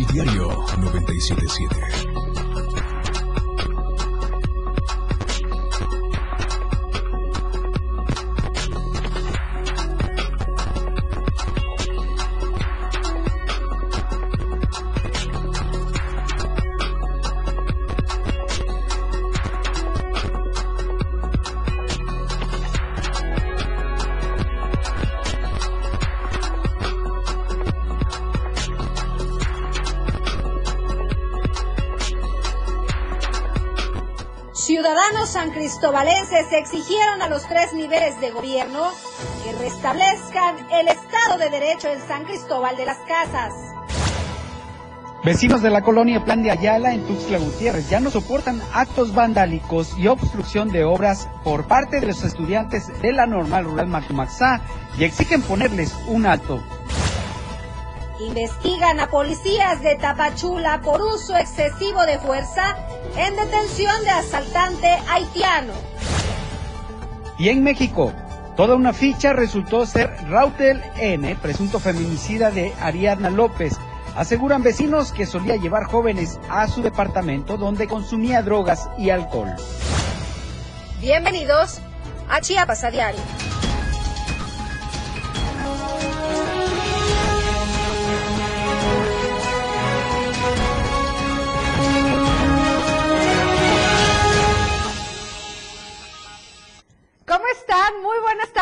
[0.00, 2.09] El diario 977.
[35.90, 38.92] Cristobalenses exigieron a los tres niveles de gobierno
[39.42, 43.52] que restablezcan el Estado de Derecho en San Cristóbal de las Casas.
[45.24, 49.98] Vecinos de la colonia Plan de Ayala en Tuxtla Gutiérrez ya no soportan actos vandálicos
[49.98, 54.60] y obstrucción de obras por parte de los estudiantes de la normal rural Macumaxá
[54.96, 56.62] y exigen ponerles un alto.
[58.20, 62.76] Investigan a policías de Tapachula por uso excesivo de fuerza
[63.16, 65.89] en detención de asaltante haitiano.
[67.40, 68.12] Y en México,
[68.54, 73.78] toda una ficha resultó ser Rautel N, presunto feminicida de Ariadna López.
[74.14, 79.54] Aseguran vecinos que solía llevar jóvenes a su departamento donde consumía drogas y alcohol.
[81.00, 81.80] Bienvenidos
[82.28, 83.39] a Chiapas a Diario.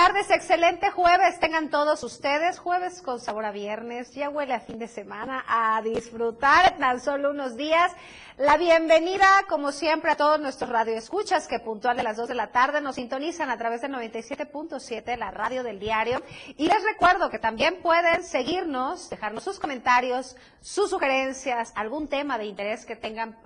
[0.08, 1.38] Tardes, excelente jueves.
[1.38, 4.14] Tengan todos ustedes jueves con sabor a viernes.
[4.14, 7.92] Ya huele a fin de semana, a disfrutar tan solo unos días.
[8.38, 12.52] La bienvenida, como siempre, a todos nuestros radioescuchas que puntual de las 2 de la
[12.52, 16.22] tarde nos sintonizan a través de 97.7, la radio del diario.
[16.56, 22.46] Y les recuerdo que también pueden seguirnos, dejarnos sus comentarios, sus sugerencias, algún tema de
[22.46, 23.36] interés que tengan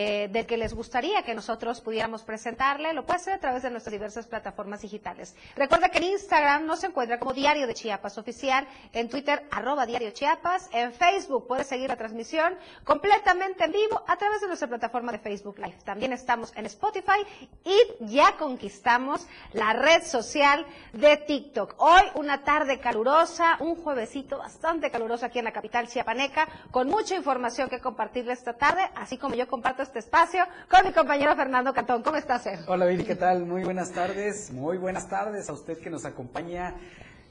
[0.00, 3.70] eh, del que les gustaría que nosotros pudiéramos presentarle, lo puede hacer a través de
[3.70, 5.34] nuestras diversas plataformas digitales.
[5.56, 10.12] Recuerda que en Instagram nos encuentra como Diario de Chiapas Oficial, en Twitter arroba Diario
[10.12, 15.10] Chiapas, en Facebook puede seguir la transmisión completamente en vivo a través de nuestra plataforma
[15.10, 15.78] de Facebook Live.
[15.84, 17.26] También estamos en Spotify
[17.64, 21.74] y ya conquistamos la red social de TikTok.
[21.78, 27.16] Hoy una tarde calurosa, un juevesito bastante caluroso aquí en la capital chiapaneca, con mucha
[27.16, 31.72] información que compartirle esta tarde, así como yo comparto este espacio con mi compañero Fernando
[31.72, 32.02] Cantón.
[32.02, 32.58] ¿Cómo estás, Ser?
[32.66, 33.46] Hola, Viri, ¿qué tal?
[33.46, 34.52] Muy buenas tardes.
[34.52, 36.74] Muy buenas tardes a usted que nos acompaña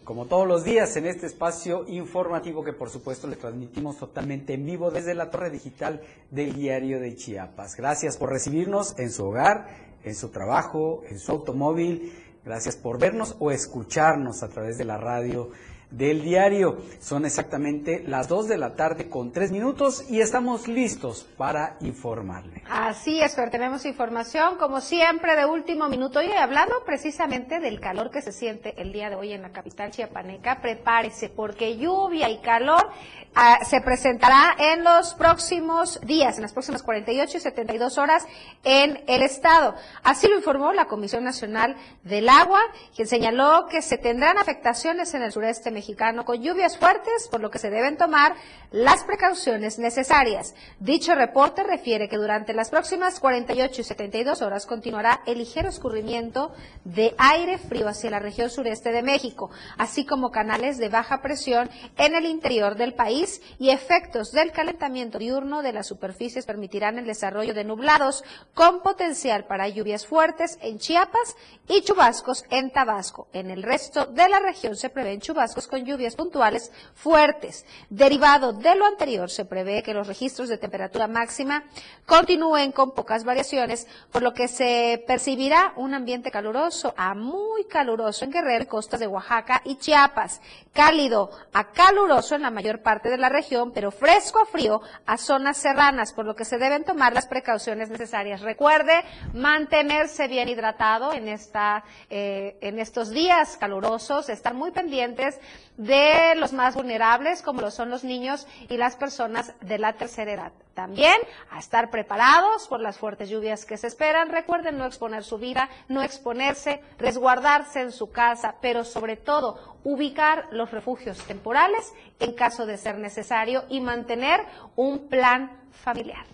[0.03, 4.65] como todos los días en este espacio informativo que por supuesto le transmitimos totalmente en
[4.65, 6.01] vivo desde la torre digital
[6.31, 7.75] del diario de Chiapas.
[7.75, 9.67] Gracias por recibirnos en su hogar,
[10.03, 12.11] en su trabajo, en su automóvil.
[12.43, 15.51] Gracias por vernos o escucharnos a través de la radio
[15.91, 16.77] del diario.
[16.99, 22.63] Son exactamente las 2 de la tarde con 3 minutos y estamos listos para informarle.
[22.69, 28.11] Así es, pero tenemos información como siempre de último minuto y hablando precisamente del calor
[28.11, 32.39] que se siente el día de hoy en la capital chiapaneca, prepárese porque lluvia y
[32.39, 32.89] calor
[33.35, 38.25] ah, se presentará en los próximos días, en las próximas 48 y 72 horas
[38.63, 39.75] en el estado.
[40.03, 42.59] Así lo informó la Comisión Nacional del Agua,
[42.95, 47.51] quien señaló que se tendrán afectaciones en el sureste mexicano con lluvias fuertes, por lo
[47.51, 48.33] que se deben tomar
[48.71, 50.55] las precauciones necesarias.
[50.79, 56.51] Dicho reporte refiere que durante las próximas 48 y 72 horas continuará el ligero escurrimiento
[56.83, 61.69] de aire frío hacia la región sureste de México, así como canales de baja presión
[61.95, 67.05] en el interior del país y efectos del calentamiento diurno de las superficies permitirán el
[67.05, 68.23] desarrollo de nublados
[68.55, 71.35] con potencial para lluvias fuertes en Chiapas
[71.67, 73.27] y chubascos en Tabasco.
[73.33, 77.65] En el resto de la región se prevén chubascos con lluvias puntuales fuertes.
[77.89, 81.63] Derivado de lo anterior, se prevé que los registros de temperatura máxima
[82.05, 88.25] continúen con pocas variaciones, por lo que se percibirá un ambiente caluroso a muy caluroso
[88.25, 90.41] en Guerrero, costas de Oaxaca y Chiapas,
[90.73, 95.17] cálido a caluroso en la mayor parte de la región, pero fresco a frío a
[95.17, 98.41] zonas serranas, por lo que se deben tomar las precauciones necesarias.
[98.41, 99.03] Recuerde
[99.33, 105.39] mantenerse bien hidratado en, esta, eh, en estos días calurosos, estar muy pendientes
[105.77, 110.33] de los más vulnerables, como lo son los niños y las personas de la tercera
[110.33, 110.51] edad.
[110.73, 111.15] También
[111.49, 114.29] a estar preparados por las fuertes lluvias que se esperan.
[114.29, 120.47] Recuerden no exponer su vida, no exponerse, resguardarse en su casa, pero sobre todo ubicar
[120.51, 124.41] los refugios temporales en caso de ser necesario y mantener
[124.75, 126.25] un plan familiar.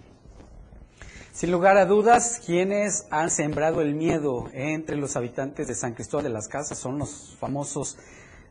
[1.34, 6.26] Sin lugar a dudas, quienes han sembrado el miedo entre los habitantes de San Cristóbal
[6.26, 7.98] de las Casas son los famosos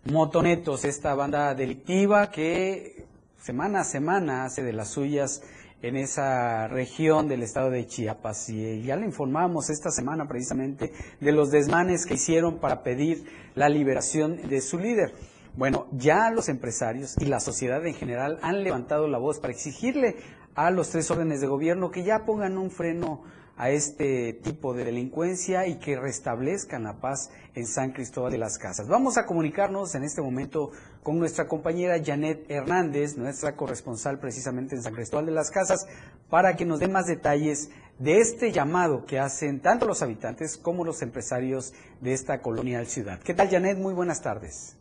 [0.05, 3.07] Motonetos, esta banda delictiva que
[3.39, 5.45] semana a semana hace de las suyas
[5.81, 8.49] en esa región del estado de Chiapas.
[8.49, 13.69] Y ya le informamos esta semana precisamente de los desmanes que hicieron para pedir la
[13.69, 15.13] liberación de su líder.
[15.57, 20.17] Bueno, ya los empresarios y la sociedad en general han levantado la voz para exigirle
[20.57, 23.23] a los tres órdenes de gobierno que ya pongan un freno
[23.57, 28.59] a este tipo de delincuencia y que restablezcan la paz en San Cristóbal de las
[28.59, 28.89] Casas.
[28.89, 30.71] Vamos a comunicarnos en este momento
[31.03, 35.87] con nuestra compañera Janet Hernández, nuestra corresponsal precisamente en San Cristóbal de las Casas,
[36.31, 40.85] para que nos dé más detalles de este llamado que hacen tanto los habitantes como
[40.85, 43.21] los empresarios de esta colonial ciudad.
[43.21, 43.79] ¿Qué tal, Janet?
[43.79, 44.79] Muy buenas tardes.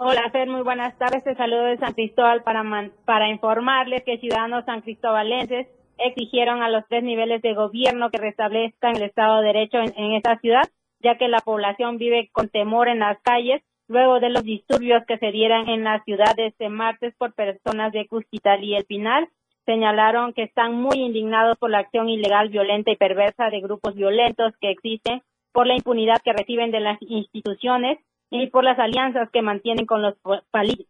[0.00, 1.24] Hola, Fer, muy buenas tardes.
[1.24, 2.62] Te saludo de San Cristóbal para,
[3.04, 5.66] para informarles que ciudadanos san cristobalenses
[5.98, 10.38] exigieron a los tres niveles de gobierno que restablezcan el Estado de Derecho en, esta
[10.38, 10.68] ciudad,
[11.00, 15.18] ya que la población vive con temor en las calles luego de los disturbios que
[15.18, 19.28] se dieran en la ciudad este martes por personas de Cusquital y El Pinal.
[19.64, 24.52] Señalaron que están muy indignados por la acción ilegal, violenta y perversa de grupos violentos
[24.60, 25.22] que existen,
[25.52, 27.98] por la impunidad que reciben de las instituciones
[28.30, 30.14] y por las alianzas que mantienen con los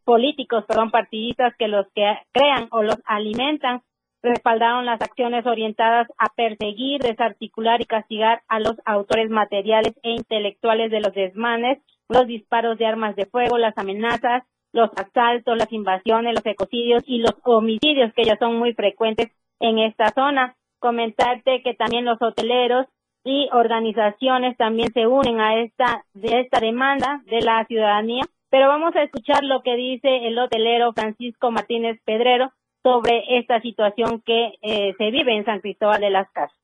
[0.05, 3.83] políticos, perdón, partidistas que los que crean o los alimentan
[4.23, 10.91] respaldaron las acciones orientadas a perseguir, desarticular y castigar a los autores materiales e intelectuales
[10.91, 11.79] de los desmanes,
[12.09, 17.19] los disparos de armas de fuego, las amenazas, los asaltos, las invasiones, los ecocidios y
[17.19, 19.31] los homicidios que ya son muy frecuentes
[19.61, 20.57] en esta zona.
[20.79, 22.87] Comentarte que también los hoteleros
[23.25, 28.95] y organizaciones también se unen a esta de esta demanda de la ciudadanía, pero vamos
[28.97, 32.53] a escuchar lo que dice el hotelero Francisco Martínez Pedrero,
[32.89, 36.57] sobre esta situación que eh, se vive en San Cristóbal de las Casas.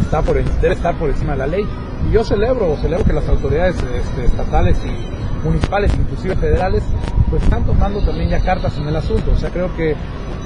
[0.00, 1.64] Está por, debe estar por encima de la ley.
[2.06, 6.84] Y yo celebro, celebro que las autoridades este, estatales y municipales, inclusive federales,
[7.30, 9.30] pues están tomando también ya cartas en el asunto.
[9.32, 9.92] O sea, creo que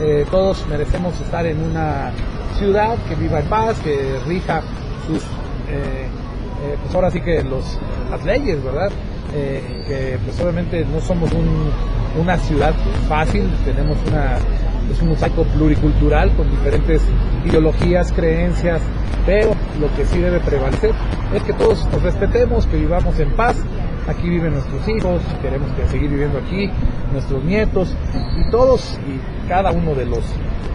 [0.00, 2.12] eh, todos merecemos estar en una
[2.58, 4.60] ciudad que viva en paz, que rija
[5.06, 5.24] sus,
[5.68, 6.08] eh,
[6.80, 7.78] pues ahora sí que los,
[8.08, 8.90] las leyes, ¿verdad?
[9.32, 11.72] que pues obviamente no somos un
[12.18, 12.74] una ciudad
[13.08, 14.38] fácil, tenemos una,
[14.90, 17.02] es un mosaico pluricultural con diferentes
[17.44, 18.82] ideologías, creencias,
[19.26, 20.92] pero lo que sí debe prevalecer
[21.34, 23.56] es que todos nos respetemos, que vivamos en paz.
[24.08, 26.68] Aquí viven nuestros hijos, queremos que seguir viviendo aquí,
[27.12, 27.94] nuestros nietos
[28.36, 30.24] y todos y cada uno de los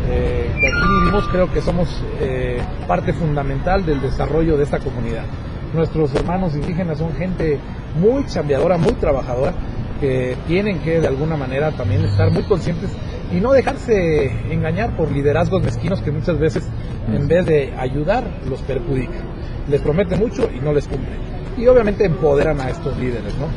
[0.09, 5.25] eh, que aquí vivimos creo que somos eh, parte fundamental del desarrollo de esta comunidad.
[5.73, 7.59] Nuestros hermanos indígenas son gente
[7.99, 9.53] muy chambeadora, muy trabajadora
[9.99, 12.91] que tienen que de alguna manera también estar muy conscientes
[13.31, 16.67] y no dejarse engañar por liderazgos mezquinos que muchas veces
[17.13, 19.23] en vez de ayudar los perjudican.
[19.69, 21.17] Les prometen mucho y no les cumplen.
[21.57, 23.47] Y obviamente empoderan a estos líderes, ¿no?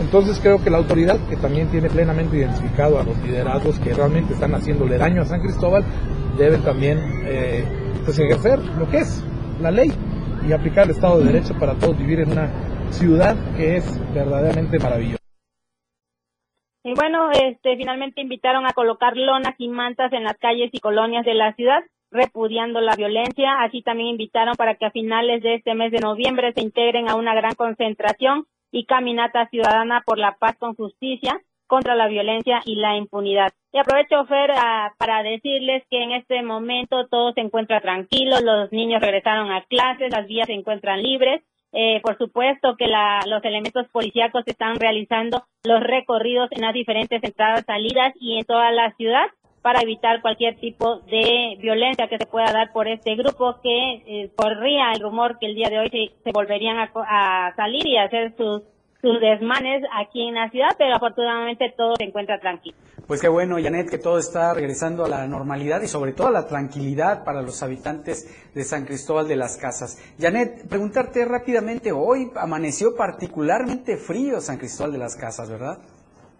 [0.00, 4.32] Entonces creo que la autoridad, que también tiene plenamente identificado a los liderazgos que realmente
[4.32, 5.84] están haciéndole daño a San Cristóbal,
[6.38, 7.64] debe también eh,
[8.04, 9.22] pues ejercer lo que es
[9.60, 9.92] la ley
[10.48, 12.48] y aplicar el Estado de Derecho para todos vivir en una
[12.90, 13.84] ciudad que es
[14.14, 15.19] verdaderamente maravillosa.
[16.82, 21.26] Y bueno, este, finalmente invitaron a colocar lonas y mantas en las calles y colonias
[21.26, 23.60] de la ciudad, repudiando la violencia.
[23.60, 27.16] Así también invitaron para que a finales de este mes de noviembre se integren a
[27.16, 32.76] una gran concentración y caminata ciudadana por la paz con justicia contra la violencia y
[32.76, 33.52] la impunidad.
[33.72, 34.50] Y aprovecho, Fer,
[34.98, 40.10] para decirles que en este momento todo se encuentra tranquilo, los niños regresaron a clases,
[40.10, 45.44] las vías se encuentran libres eh, por supuesto que la, los elementos policíacos están realizando
[45.64, 49.26] los recorridos en las diferentes entradas, salidas y en toda la ciudad
[49.62, 54.30] para evitar cualquier tipo de violencia que se pueda dar por este grupo que eh,
[54.34, 55.90] corría el rumor que el día de hoy
[56.24, 58.62] se, volverían a, a, salir y hacer sus,
[59.00, 62.76] sus desmanes aquí en la ciudad, pero afortunadamente todo se encuentra tranquilo.
[63.06, 66.30] Pues qué bueno, Janet, que todo está regresando a la normalidad y sobre todo a
[66.30, 69.98] la tranquilidad para los habitantes de San Cristóbal de las Casas.
[70.18, 75.78] Janet, preguntarte rápidamente, hoy amaneció particularmente frío San Cristóbal de las Casas, ¿verdad?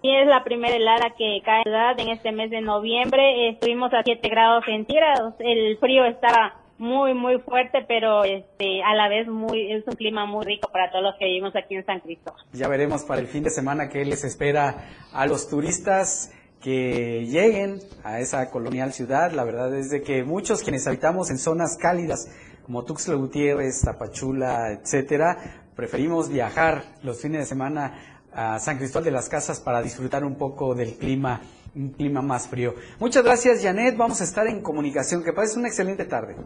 [0.03, 1.63] Sí, es la primera helada que cae
[1.99, 3.51] en este mes de noviembre.
[3.51, 5.35] Estuvimos a 7 grados centígrados.
[5.41, 10.25] El frío estaba muy, muy fuerte, pero este, a la vez muy, es un clima
[10.25, 12.43] muy rico para todos los que vivimos aquí en San Cristóbal.
[12.53, 16.33] Ya veremos para el fin de semana qué les espera a los turistas
[16.63, 19.31] que lleguen a esa colonial ciudad.
[19.33, 22.31] La verdad es de que muchos quienes habitamos en zonas cálidas
[22.65, 25.37] como Tuxtla Gutiérrez, Tapachula, etcétera,
[25.77, 30.37] preferimos viajar los fines de semana a San Cristóbal de las Casas para disfrutar un
[30.37, 31.41] poco del clima,
[31.75, 32.75] un clima más frío.
[32.99, 33.97] Muchas gracias, Janet.
[33.97, 35.23] Vamos a estar en comunicación.
[35.25, 36.37] Que pases una excelente tarde.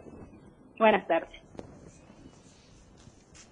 [0.77, 1.44] Buenas tardes.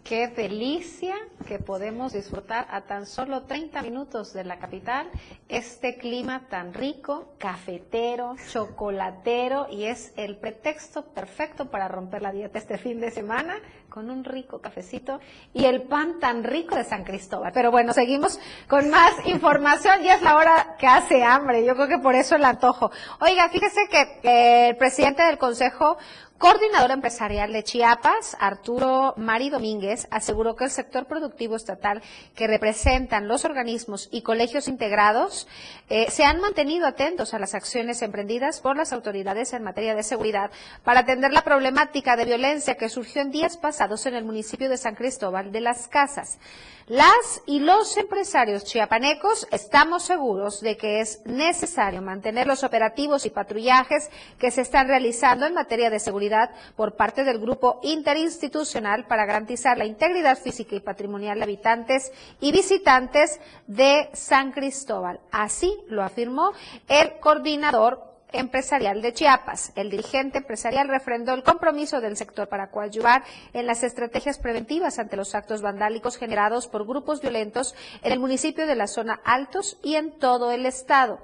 [0.03, 1.15] Qué delicia
[1.47, 5.09] que podemos disfrutar a tan solo 30 minutos de la capital
[5.47, 12.59] este clima tan rico, cafetero, chocolatero y es el pretexto perfecto para romper la dieta
[12.59, 13.55] este fin de semana
[13.87, 15.21] con un rico cafecito
[15.53, 17.53] y el pan tan rico de San Cristóbal.
[17.53, 20.01] Pero bueno, seguimos con más información.
[20.03, 21.63] Ya es la hora que hace hambre.
[21.63, 22.91] Yo creo que por eso el antojo.
[23.21, 25.97] Oiga, fíjese que el presidente del Consejo
[26.43, 32.03] coordinador empresarial de Chiapas, Arturo Mari Domínguez, aseguró que el sector productivo estatal
[32.35, 35.47] que representan los organismos y colegios integrados
[35.87, 40.03] eh, se han mantenido atentos a las acciones emprendidas por las autoridades en materia de
[40.03, 40.51] seguridad
[40.83, 44.75] para atender la problemática de violencia que surgió en días pasados en el municipio de
[44.75, 46.39] San Cristóbal de las Casas.
[46.87, 53.29] Las y los empresarios chiapanecos estamos seguros de que es necesario mantener los operativos y
[53.29, 56.32] patrullajes que se están realizando en materia de seguridad
[56.75, 62.51] por parte del grupo interinstitucional para garantizar la integridad física y patrimonial de habitantes y
[62.51, 65.19] visitantes de San Cristóbal.
[65.31, 66.51] Así lo afirmó
[66.87, 69.71] el coordinador empresarial de Chiapas.
[69.75, 73.23] El dirigente empresarial refrendó el compromiso del sector para coadyuvar
[73.53, 78.67] en las estrategias preventivas ante los actos vandálicos generados por grupos violentos en el municipio
[78.67, 81.19] de la zona Altos y en todo el estado.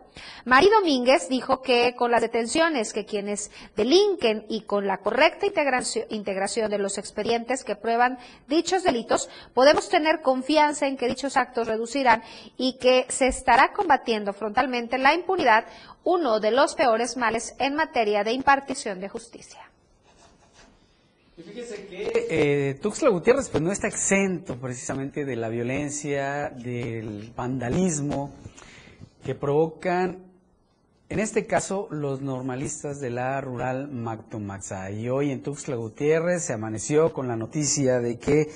[0.46, 6.70] Mari Domínguez dijo que con las detenciones que quienes delinquen y con la correcta integración
[6.70, 12.24] de los expedientes que prueban dichos delitos, podemos tener confianza en que dichos actos reducirán
[12.58, 15.66] y que se estará combatiendo frontalmente la impunidad,
[16.04, 19.70] uno de los peores males en materia de impartición de justicia.
[21.38, 27.32] Y fíjese que eh, Tuxtla Gutiérrez pues no está exento precisamente de la violencia, del
[27.34, 28.34] vandalismo
[29.24, 30.26] que provocan,
[31.08, 34.92] en este caso, los normalistas de la rural Mactomaxá.
[34.92, 38.50] Y hoy en Tuxtla Gutiérrez se amaneció con la noticia de que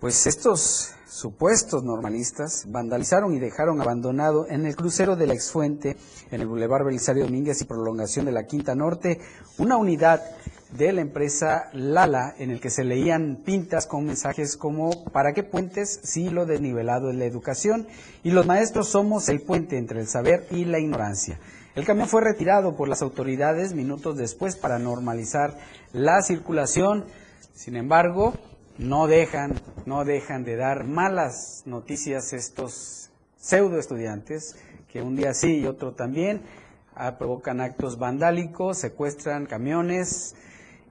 [0.00, 5.96] pues estos supuestos normalistas vandalizaron y dejaron abandonado en el crucero de la Exfuente,
[6.30, 9.20] en el Boulevard Belisario Domínguez y prolongación de la Quinta Norte,
[9.58, 10.22] una unidad
[10.70, 15.42] de la empresa Lala en el que se leían pintas con mensajes como ¿para qué
[15.42, 17.88] puentes si lo desnivelado es la educación?
[18.22, 21.40] Y los maestros somos el puente entre el saber y la ignorancia.
[21.74, 25.58] El camión fue retirado por las autoridades minutos después para normalizar
[25.92, 27.06] la circulación.
[27.54, 28.34] Sin embargo,
[28.78, 34.56] no dejan, no dejan de dar malas noticias estos pseudo estudiantes
[34.90, 36.42] que un día sí y otro también
[36.94, 40.36] ah, provocan actos vandálicos, secuestran camiones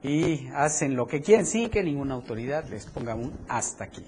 [0.02, 4.04] y hacen lo que quieren sin que ninguna autoridad les ponga un hasta aquí.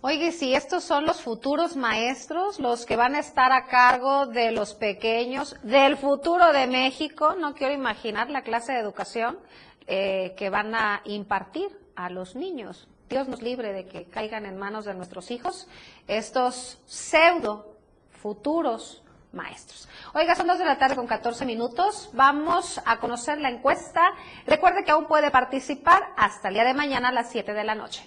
[0.00, 4.50] Oye, si estos son los futuros maestros, los que van a estar a cargo de
[4.50, 9.38] los pequeños, del futuro de México, no quiero imaginar la clase de educación
[9.86, 12.88] eh, que van a impartir a los niños.
[13.08, 15.68] Dios nos libre de que caigan en manos de nuestros hijos
[16.08, 17.76] estos pseudo
[18.10, 19.88] futuros maestros.
[20.14, 22.10] Oiga, son dos de la tarde con 14 minutos.
[22.12, 24.12] Vamos a conocer la encuesta.
[24.46, 27.74] Recuerde que aún puede participar hasta el día de mañana a las 7 de la
[27.74, 28.02] noche.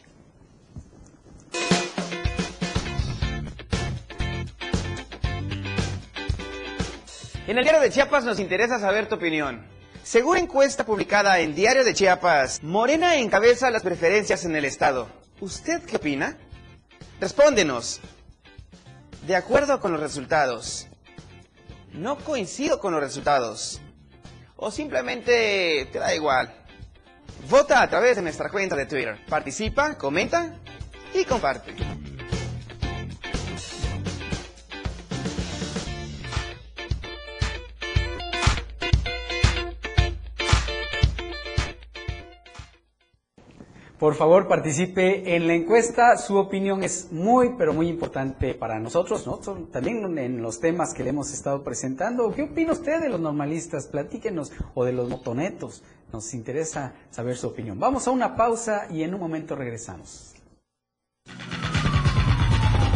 [7.48, 9.75] En el diario de Chiapas nos interesa saber tu opinión.
[10.05, 15.07] Según encuesta publicada en Diario de Chiapas, Morena encabeza las preferencias en el Estado.
[15.39, 16.38] ¿Usted qué opina?
[17.19, 18.01] Respóndenos.
[19.25, 20.88] De acuerdo con los resultados.
[21.91, 23.81] No coincido con los resultados.
[24.57, 26.53] O simplemente te da igual.
[27.50, 29.19] Vota a través de nuestra cuenta de Twitter.
[29.27, 30.53] Participa, comenta
[31.15, 31.74] y comparte.
[44.05, 46.15] Por favor, participe en la encuesta.
[46.17, 49.39] Su opinión es muy, pero muy importante para nosotros, ¿no?
[49.71, 52.31] También en los temas que le hemos estado presentando.
[52.31, 53.88] ¿Qué opina usted de los normalistas?
[53.88, 54.51] Platíquenos.
[54.75, 55.81] O de los motonetos.
[56.13, 57.79] Nos interesa saber su opinión.
[57.79, 60.35] Vamos a una pausa y en un momento regresamos.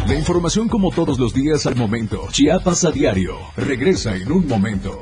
[0.08, 2.28] La información como todos los días al momento.
[2.30, 3.36] Chiapas a diario.
[3.58, 5.02] Regresa en un momento.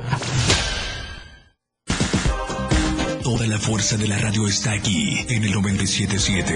[3.57, 6.53] La fuerza de la radio está aquí en el 977.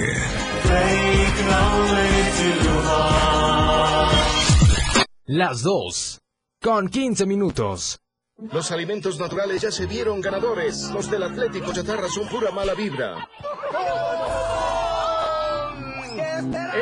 [5.26, 6.22] Las dos,
[6.62, 8.00] con 15 minutos.
[8.38, 10.92] Los alimentos naturales ya se vieron ganadores.
[10.94, 13.28] Los del Atlético Chatarra son pura mala vibra.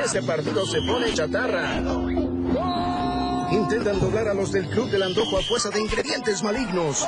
[0.04, 1.78] Este partido se pone chatarra.
[3.52, 7.08] Intentan doblar a los del Club del Andojo a fuerza de ingredientes malignos.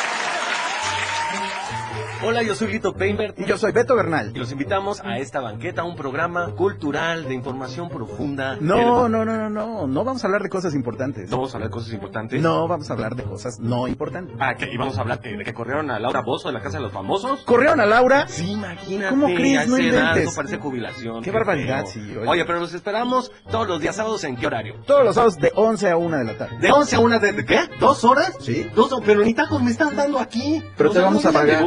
[2.23, 3.39] Hola, yo soy Lito Painbert.
[3.39, 4.31] Y yo soy Beto Bernal.
[4.35, 8.57] Y los invitamos a esta banqueta, un programa cultural de información profunda.
[8.61, 9.87] No, no, no, no, no.
[9.87, 11.31] No vamos a hablar de cosas importantes.
[11.31, 12.39] ¿No vamos a hablar de cosas importantes?
[12.39, 14.35] No, vamos a hablar de cosas no importantes.
[14.39, 14.69] Ah, ¿qué?
[14.71, 16.91] ¿Y vamos a hablar de, que corrieron a Laura Bozo de la Casa de los
[16.91, 17.41] Famosos?
[17.41, 18.27] ¿Corrieron a Laura?
[18.27, 19.09] Sí, imagínate.
[19.09, 19.67] ¿Cómo crees?
[19.67, 20.27] No inventes.
[20.27, 21.23] Eso parece jubilación.
[21.23, 22.01] Qué barbaridad, sí.
[22.01, 22.27] Oye.
[22.27, 24.75] oye, pero los esperamos todos los días sábados, ¿en qué horario?
[24.85, 26.57] Todos los sábados de 11 a 1 de la tarde.
[26.59, 27.61] ¿De 11 a 1 de, de qué?
[27.79, 28.37] ¿Dos horas?
[28.41, 28.69] Sí.
[28.75, 30.63] Dos, pero ni tacos me están dando aquí.
[30.77, 31.63] Pero te vamos a pagar.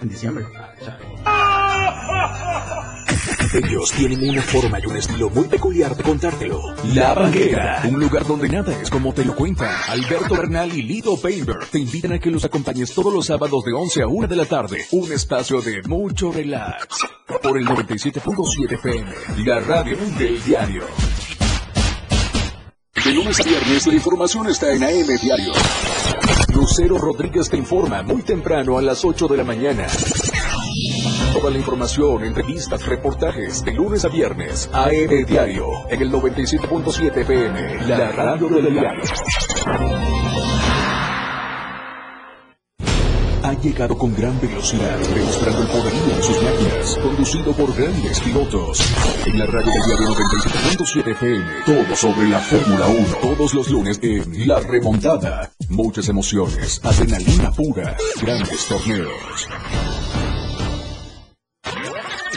[0.00, 0.46] En diciembre.
[3.54, 6.60] Ellos tienen una forma y un estilo muy peculiar de contártelo.
[6.94, 9.74] La Banqueta, un lugar donde nada es como te lo cuentan.
[9.88, 13.72] Alberto Bernal y Lido Painter te invitan a que los acompañes todos los sábados de
[13.72, 14.84] 11 a 1 de la tarde.
[14.92, 16.98] Un espacio de mucho relax.
[17.42, 19.12] Por el 97.7 FM,
[19.44, 20.84] la radio del diario.
[23.04, 25.52] De lunes a viernes la información está en AM Diario.
[26.66, 29.86] Lucero Rodríguez te informa muy temprano a las 8 de la mañana.
[31.32, 34.68] Toda la información, entrevistas, reportajes de lunes a viernes.
[34.72, 39.04] AM Diario en el 97.7 FM, la radio del diario.
[43.66, 48.80] Llegado con gran velocidad, demostrando el poderío de sus máquinas, conducido por grandes pilotos.
[49.26, 53.06] En la radio del diario 97.7 FM, todo sobre la Fórmula 1.
[53.20, 55.50] Todos los lunes en La Remontada.
[55.68, 59.48] Muchas emociones, adrenalina pura, grandes torneos.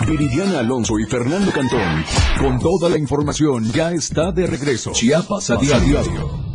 [0.07, 2.03] Viridiana Alonso y Fernando Cantón,
[2.39, 4.91] con toda la información, ya está de regreso.
[4.93, 6.48] Chiapas a diario.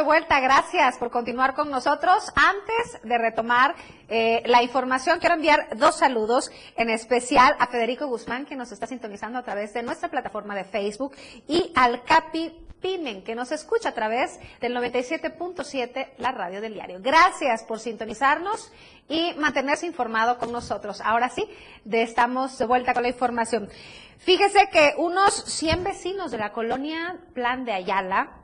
[0.00, 2.32] De vuelta, gracias por continuar con nosotros.
[2.34, 3.74] Antes de retomar
[4.08, 8.86] eh, la información, quiero enviar dos saludos, en especial a Federico Guzmán, que nos está
[8.86, 11.14] sintonizando a través de nuestra plataforma de Facebook,
[11.46, 17.00] y al Capi Pimen, que nos escucha a través del 97.7, la radio del diario.
[17.02, 18.72] Gracias por sintonizarnos
[19.06, 21.02] y mantenerse informado con nosotros.
[21.02, 21.46] Ahora sí,
[21.84, 23.68] de, estamos de vuelta con la información.
[24.16, 28.40] Fíjese que unos 100 vecinos de la colonia Plan de Ayala,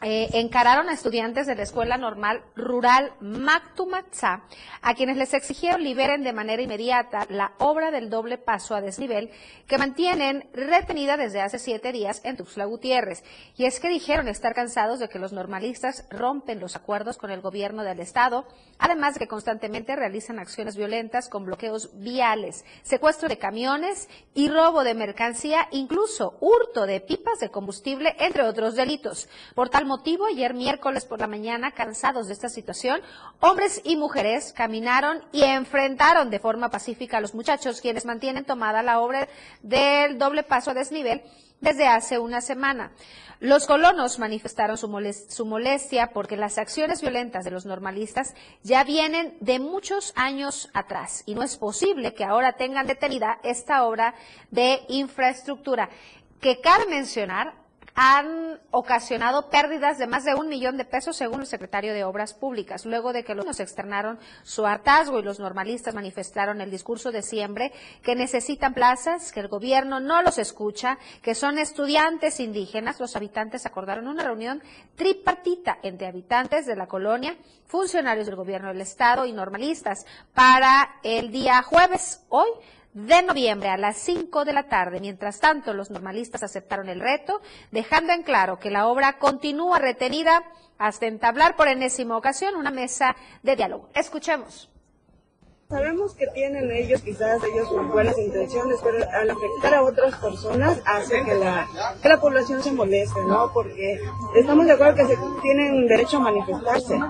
[0.00, 4.42] eh, encararon a estudiantes de la Escuela Normal Rural Mactumatzá,
[4.80, 9.30] a quienes les exigieron liberen de manera inmediata la obra del doble paso a desnivel
[9.66, 13.22] que mantienen retenida desde hace siete días en Tuxtla Gutiérrez.
[13.56, 17.40] Y es que dijeron estar cansados de que los normalistas rompen los acuerdos con el
[17.40, 18.46] gobierno del Estado,
[18.78, 24.84] además de que constantemente realizan acciones violentas con bloqueos viales, secuestro de camiones y robo
[24.84, 29.28] de mercancía, incluso hurto de pipas de combustible, entre otros delitos.
[29.54, 33.00] Por tal motivo, ayer miércoles por la mañana, cansados de esta situación,
[33.40, 38.82] hombres y mujeres caminaron y enfrentaron de forma pacífica a los muchachos, quienes mantienen tomada
[38.82, 39.28] la obra
[39.62, 41.22] del doble paso a desnivel
[41.60, 42.92] desde hace una semana.
[43.40, 44.88] Los colonos manifestaron su,
[45.28, 51.24] su, molestia porque las acciones violentas de los normalistas ya vienen de muchos años atrás
[51.26, 54.14] y no es posible que ahora tengan detenida esta obra
[54.50, 55.88] de infraestructura
[56.40, 57.61] que cabe mencionar
[57.94, 62.32] han ocasionado pérdidas de más de un millón de pesos, según el secretario de Obras
[62.32, 67.22] Públicas, luego de que los externaron su hartazgo y los normalistas manifestaron el discurso de
[67.22, 72.98] siempre que necesitan plazas, que el gobierno no los escucha, que son estudiantes indígenas.
[72.98, 74.62] Los habitantes acordaron una reunión
[74.96, 81.30] tripartita entre habitantes de la colonia, funcionarios del gobierno del Estado y normalistas para el
[81.30, 82.48] día jueves, hoy,
[82.94, 85.00] de noviembre a las 5 de la tarde.
[85.00, 90.44] Mientras tanto, los normalistas aceptaron el reto, dejando en claro que la obra continúa retenida
[90.78, 93.88] hasta entablar por enésima ocasión una mesa de diálogo.
[93.94, 94.68] Escuchemos.
[95.68, 100.78] Sabemos que tienen ellos, quizás ellos con buenas intenciones, pero al afectar a otras personas
[100.84, 101.66] hace que la,
[102.02, 103.50] que la población se moleste, ¿no?
[103.54, 103.98] Porque
[104.36, 107.00] estamos de acuerdo que se tienen derecho a manifestarse,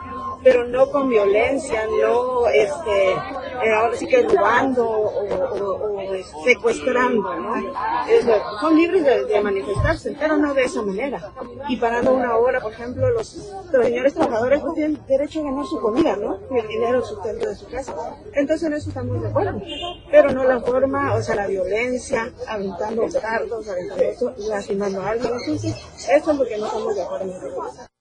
[0.44, 3.16] pero no con violencia, no este,
[3.64, 7.55] eh, ahora sí que robando o, o- secuestrando, ¿no?
[8.61, 11.33] Son libres de, manifestarse, pero no de esa manera.
[11.68, 13.29] Y parando una hora, por ejemplo, los,
[13.70, 16.38] señores trabajadores pues, tienen derecho a ganar su comida, ¿no?
[16.51, 17.94] Y el dinero, el sustento de su casa.
[18.35, 19.61] Entonces en eso estamos de acuerdo.
[20.11, 25.33] Pero no la forma, o sea, la violencia, aventando dardos, aventando eso, lastimando a alguien.
[25.33, 25.77] Entonces,
[26.09, 27.91] eso es lo que no estamos de acuerdo.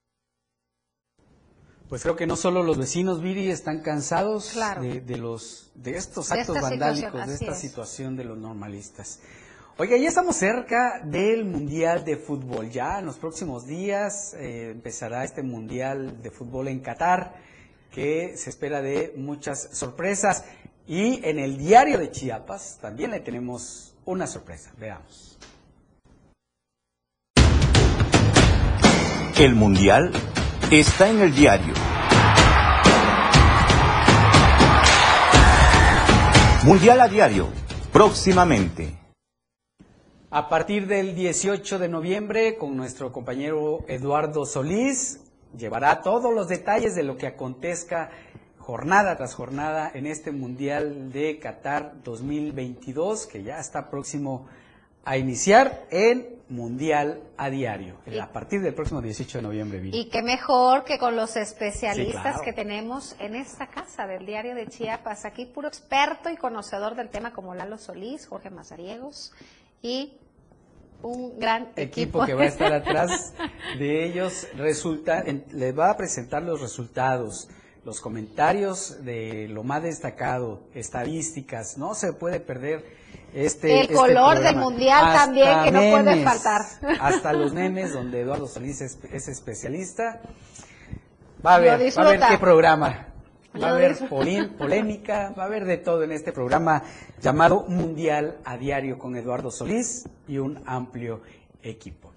[1.92, 4.82] Pues creo que no solo los vecinos, Viri, están cansados Claro.
[4.82, 7.60] de, de los, de estos De actos vandálicos, de esta es.
[7.60, 9.20] situación de los normalistas.
[9.78, 12.70] Oiga, ya estamos cerca del Mundial de Fútbol.
[12.70, 17.36] Ya en los próximos días eh, empezará este Mundial de Fútbol en Qatar,
[17.92, 20.46] que se espera de muchas sorpresas.
[20.88, 24.72] Y en el diario de Chiapas también le tenemos una sorpresa.
[24.80, 25.38] Veamos.
[29.38, 30.14] El Mundial
[30.72, 31.74] está en el diario.
[36.64, 37.50] Mundial a diario,
[37.92, 38.98] próximamente.
[40.30, 45.20] A partir del 18 de noviembre, con nuestro compañero Eduardo Solís,
[45.58, 48.10] llevará todos los detalles de lo que acontezca
[48.58, 54.61] jornada tras jornada en este Mundial de Qatar 2022, que ya está próximo a
[55.18, 59.80] iniciar en Mundial a diario, a partir del próximo 18 de noviembre.
[59.80, 59.98] Viri.
[59.98, 62.42] Y qué mejor que con los especialistas Sí, claro.
[62.44, 65.24] que tenemos en esta casa del diario de Chiapas.
[65.24, 69.32] Aquí puro experto y conocedor del tema como Lalo Solís, Jorge Mazariegos
[69.82, 70.18] y
[71.04, 72.24] un gran equipo.
[72.24, 73.34] equipo que va a estar atrás
[73.80, 77.48] de ellos resulta en- les va a presentar los resultados
[77.86, 82.86] los comentarios de lo más destacado estadísticas no se puede perder
[83.34, 86.62] este El este color del mundial Hasta también, que no puede faltar.
[87.00, 90.22] hasta los memes donde Eduardo Solís es, es especialista
[91.46, 93.08] va a ver va a ver qué programa
[93.60, 93.98] va a haber
[94.58, 96.84] polémica, va a haber de todo en este programa
[97.22, 101.22] llamado Mundial a Diario con Eduardo Solís y un amplio
[101.62, 102.14] equipo.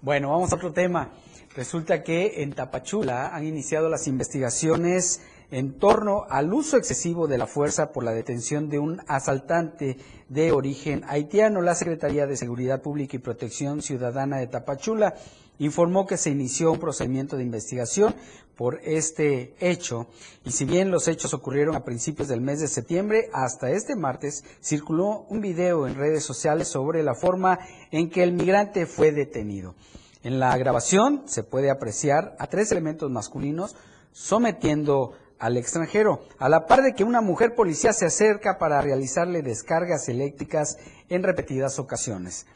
[0.00, 1.10] Bueno, vamos a otro tema.
[1.56, 7.46] Resulta que en Tapachula han iniciado las investigaciones en torno al uso excesivo de la
[7.46, 9.96] fuerza por la detención de un asaltante
[10.28, 11.60] de origen haitiano.
[11.60, 15.14] La Secretaría de Seguridad Pública y Protección Ciudadana de Tapachula
[15.58, 18.14] informó que se inició un procedimiento de investigación
[18.56, 20.06] por este hecho
[20.44, 24.44] y si bien los hechos ocurrieron a principios del mes de septiembre, hasta este martes
[24.62, 27.58] circuló un video en redes sociales sobre la forma
[27.90, 29.74] en que el migrante fue detenido.
[30.22, 33.76] En la grabación se puede apreciar a tres elementos masculinos
[34.12, 39.42] sometiendo al extranjero, a la par de que una mujer policía se acerca para realizarle
[39.42, 42.46] descargas eléctricas en repetidas ocasiones.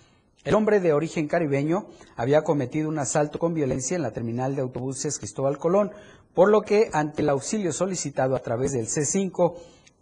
[0.42, 4.62] El hombre de origen caribeño había cometido un asalto con violencia en la terminal de
[4.62, 5.92] autobuses Cristóbal Colón,
[6.34, 9.54] por lo que ante el auxilio solicitado a través del C5,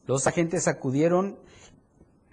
[0.07, 1.39] los agentes acudieron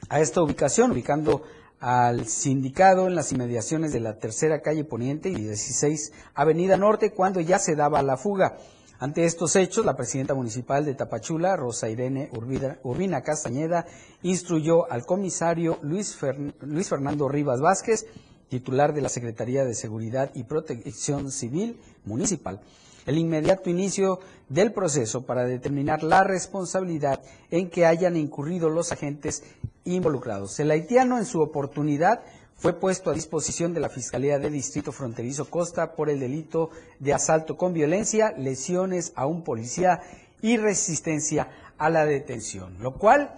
[0.10, 1.44] a esta ubicación, ubicando
[1.80, 7.42] al sindicado en las inmediaciones de la tercera calle Poniente y 16 Avenida Norte cuando
[7.42, 8.58] ya se daba la fuga.
[8.98, 12.30] Ante estos hechos, la presidenta municipal de Tapachula, Rosa Irene
[12.84, 13.86] Urbina Castañeda,
[14.24, 16.18] instruyó al comisario Luis,
[16.62, 18.06] Luis Fernando Rivas Vázquez,
[18.48, 22.62] titular de la Secretaría de Seguridad y Protección Civil Municipal,
[23.06, 29.44] el inmediato inicio del proceso para determinar la responsabilidad en que hayan incurrido los agentes
[29.84, 30.58] involucrados.
[30.62, 32.22] El haitiano en su oportunidad
[32.56, 37.14] fue puesto a disposición de la Fiscalía de Distrito Fronterizo Costa por el delito de
[37.14, 40.02] asalto con violencia, lesiones a un policía
[40.42, 43.36] y resistencia a la detención, lo cual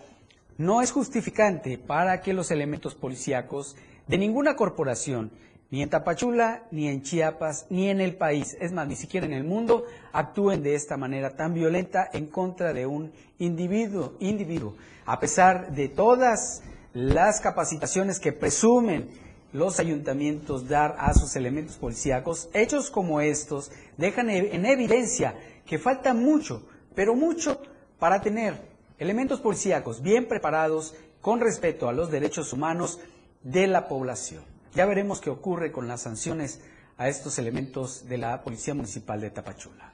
[0.57, 3.75] no es justificante para que los elementos policíacos
[4.07, 5.31] de ninguna corporación,
[5.69, 9.33] ni en Tapachula, ni en Chiapas, ni en el país, es más, ni siquiera en
[9.33, 14.75] el mundo, actúen de esta manera tan violenta en contra de un individuo, individuo,
[15.05, 16.63] a pesar de todas
[16.97, 19.11] las capacitaciones que presumen
[19.53, 25.35] los ayuntamientos dar a sus elementos policíacos, hechos como estos dejan e- en evidencia
[25.67, 27.61] que falta mucho, pero mucho
[27.99, 28.59] para tener
[28.97, 32.99] elementos policíacos bien preparados con respeto a los derechos humanos
[33.43, 34.43] de la población.
[34.73, 36.61] Ya veremos qué ocurre con las sanciones
[36.97, 39.93] a estos elementos de la Policía Municipal de Tapachula.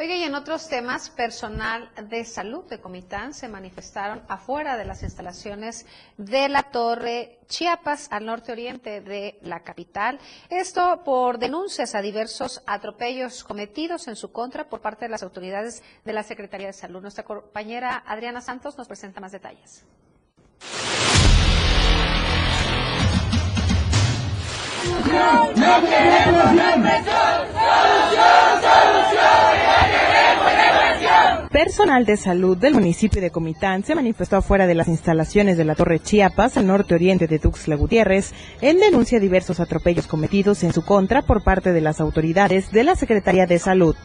[0.00, 5.02] Oiga, y en otros temas, personal de salud de Comitán se manifestaron afuera de las
[5.02, 5.84] instalaciones
[6.16, 10.18] de la Torre Chiapas, al norte oriente de la capital.
[10.48, 15.82] Esto por denuncias a diversos atropellos cometidos en su contra por parte de las autoridades
[16.02, 17.02] de la Secretaría de Salud.
[17.02, 19.84] Nuestra compañera Adriana Santos nos presenta más detalles.
[25.56, 26.40] No queremos.
[31.50, 35.74] Personal de salud del municipio de Comitán se manifestó afuera de las instalaciones de la
[35.74, 40.72] Torre Chiapas, al norte oriente de Tuxtla Gutiérrez, en denuncia de diversos atropellos cometidos en
[40.72, 43.96] su contra por parte de las autoridades de la Secretaría de Salud.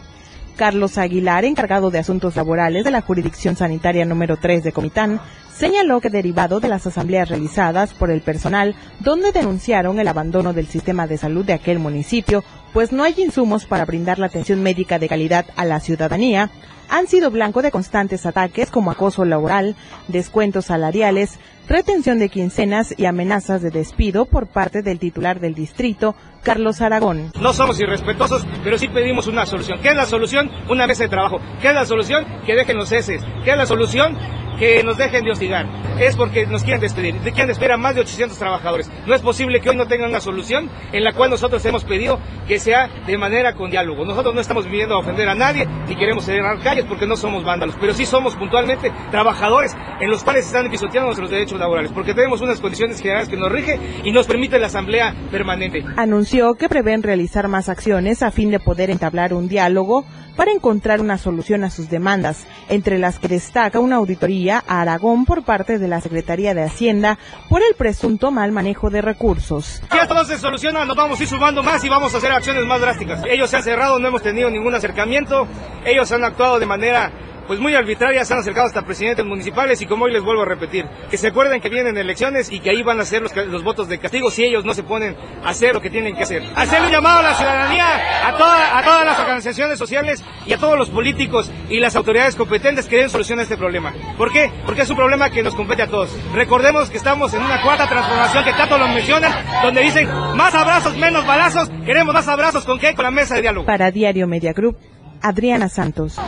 [0.56, 5.22] Carlos Aguilar, encargado de asuntos laborales de la jurisdicción sanitaria número 3 de Comitán,
[5.54, 10.66] señaló que derivado de las asambleas realizadas por el personal, donde denunciaron el abandono del
[10.66, 12.44] sistema de salud de aquel municipio,
[12.76, 16.52] pues no hay insumos para brindar la atención médica de calidad a la ciudadanía,
[16.90, 19.78] han sido blanco de constantes ataques como acoso laboral,
[20.10, 26.16] descuentos salariales, retención de quincenas y amenazas de despido por parte del titular del distrito,
[26.46, 27.32] Carlos Aragón.
[27.42, 29.80] No somos irrespetuosos, pero sí pedimos una solución.
[29.82, 30.50] ¿Qué es la solución?
[30.70, 31.42] Una mesa de trabajo.
[31.60, 32.24] ¿Qué es la solución?
[32.46, 33.24] Que dejen los ceses.
[33.44, 34.16] ¿Qué es la solución?
[34.58, 35.66] que nos dejen de hostigar.
[36.00, 37.16] Es porque nos quieren despedir.
[37.16, 38.92] Quieren despedir a más de 800 trabajadores.
[39.06, 42.20] No es posible que hoy no tengan una solución en la cual nosotros hemos pedido
[42.48, 44.06] que sea de manera con diálogo.
[44.06, 47.44] Nosotros no estamos viviendo a ofender a nadie ni queremos cerrar calles porque no somos
[47.44, 52.14] vándalos, pero sí somos puntualmente trabajadores en los cuales están pisoteando nuestros derechos laborales, porque
[52.14, 55.84] tenemos unas condiciones generales que nos rige y nos permite la asamblea permanente.
[55.98, 60.04] Anunció que prevén realizar más acciones a fin de poder entablar un diálogo
[60.36, 65.24] para encontrar una solución a sus demandas, entre las que destaca una auditoría a Aragón
[65.24, 67.18] por parte de la Secretaría de Hacienda
[67.48, 69.82] por el presunto mal manejo de recursos.
[69.90, 72.66] Si esto se soluciona, nos vamos a ir sumando más y vamos a hacer acciones
[72.66, 73.24] más drásticas.
[73.30, 75.48] Ellos se han cerrado, no hemos tenido ningún acercamiento,
[75.86, 77.14] ellos han actuado de manera
[77.48, 80.86] pues muy arbitrarias, han acercado hasta presidentes municipales y como hoy les vuelvo a repetir,
[81.10, 83.88] que se acuerden que vienen elecciones y que ahí van a ser los, los votos
[83.88, 86.44] de castigo si ellos no se ponen a hacer lo que tienen que hacer.
[86.56, 90.58] Hacer un llamado a la ciudadanía, a, toda, a todas las organizaciones sociales y a
[90.58, 93.94] todos los políticos y las autoridades competentes que den solución a este problema.
[94.18, 94.52] ¿Por qué?
[94.66, 96.16] Porque es un problema que nos compete a todos.
[96.34, 100.96] Recordemos que estamos en una cuarta transformación que tanto lo mencionan, donde dicen más abrazos,
[100.98, 102.94] menos balazos, queremos más abrazos con qué?
[102.96, 103.66] Con la mesa de diálogo.
[103.66, 104.78] Para Diario Media Group,
[105.22, 106.20] Adriana Santos.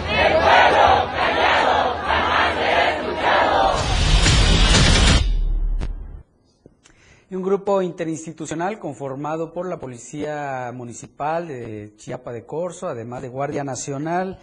[7.29, 13.27] Y un grupo interinstitucional conformado por la Policía Municipal de Chiapa de Corzo, además de
[13.27, 14.39] Guardia Nacional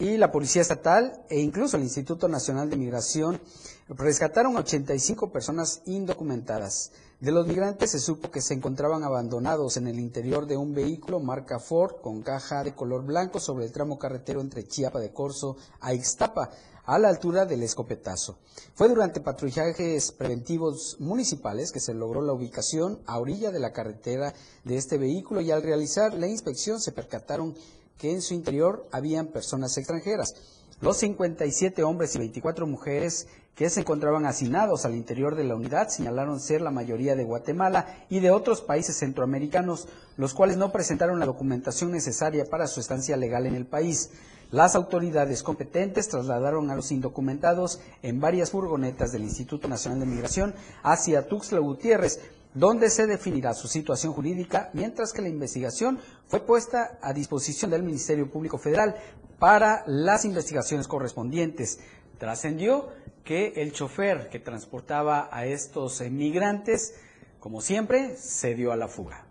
[0.00, 3.40] y la Policía Estatal e incluso el Instituto Nacional de Migración,
[3.88, 6.90] rescataron 85 personas indocumentadas.
[7.20, 11.20] De los migrantes se supo que se encontraban abandonados en el interior de un vehículo
[11.20, 15.56] marca Ford con caja de color blanco sobre el tramo carretero entre Chiapa de Corzo
[15.80, 16.50] a Ixtapa
[16.86, 18.38] a la altura del escopetazo.
[18.74, 24.34] Fue durante patrullajes preventivos municipales que se logró la ubicación a orilla de la carretera
[24.64, 27.54] de este vehículo y al realizar la inspección se percataron
[27.98, 30.34] que en su interior habían personas extranjeras.
[30.80, 35.88] Los 57 hombres y 24 mujeres que se encontraban hacinados al interior de la unidad
[35.88, 41.20] señalaron ser la mayoría de Guatemala y de otros países centroamericanos, los cuales no presentaron
[41.20, 44.10] la documentación necesaria para su estancia legal en el país.
[44.54, 50.54] Las autoridades competentes trasladaron a los indocumentados en varias furgonetas del Instituto Nacional de Migración
[50.84, 52.20] hacia Tuxtla Gutiérrez,
[52.54, 57.82] donde se definirá su situación jurídica, mientras que la investigación fue puesta a disposición del
[57.82, 58.94] Ministerio Público Federal
[59.40, 61.80] para las investigaciones correspondientes.
[62.18, 62.90] Trascendió
[63.24, 66.94] que el chofer que transportaba a estos migrantes,
[67.40, 69.26] como siempre, se dio a la fuga.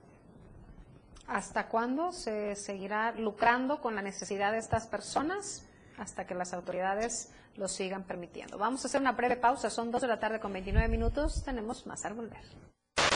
[1.33, 5.67] ¿Hasta cuándo se seguirá lucrando con la necesidad de estas personas?
[5.97, 8.59] Hasta que las autoridades lo sigan permitiendo.
[8.59, 9.71] Vamos a hacer una breve pausa.
[9.71, 11.43] Son dos de la tarde con 29 minutos.
[11.43, 12.41] Tenemos más al volver.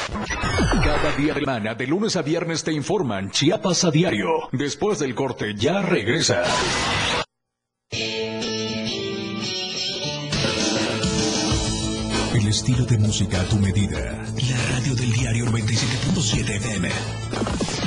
[0.10, 4.50] Cada día de semana, de lunes a viernes, te informan Chiapas a diario.
[4.52, 6.44] Después del corte, ya regresa.
[12.34, 14.00] El estilo de música a tu medida.
[14.02, 17.87] La radio del diario 97.7 FM.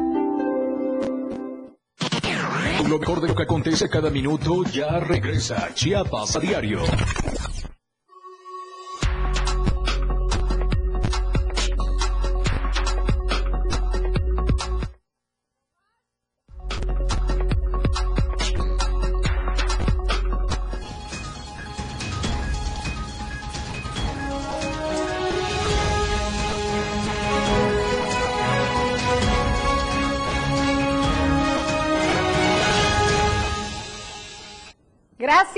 [2.87, 6.79] Lo mejor de lo que acontece cada minuto ya regresa Chiapas a diario.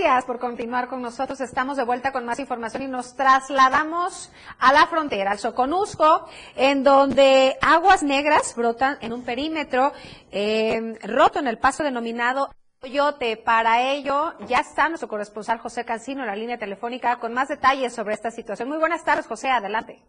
[0.04, 1.40] Gracias por continuar con nosotros.
[1.40, 6.84] Estamos de vuelta con más información y nos trasladamos a la frontera, al Soconusco, en
[6.84, 9.94] donde aguas negras brotan en un perímetro
[10.30, 13.38] eh, roto en el paso denominado Coyote.
[13.38, 17.96] Para ello, ya está nuestro corresponsal José Cancino en la línea telefónica con más detalles
[17.96, 18.68] sobre esta situación.
[18.68, 19.52] Muy buenas tardes, José.
[19.52, 20.04] Adelante.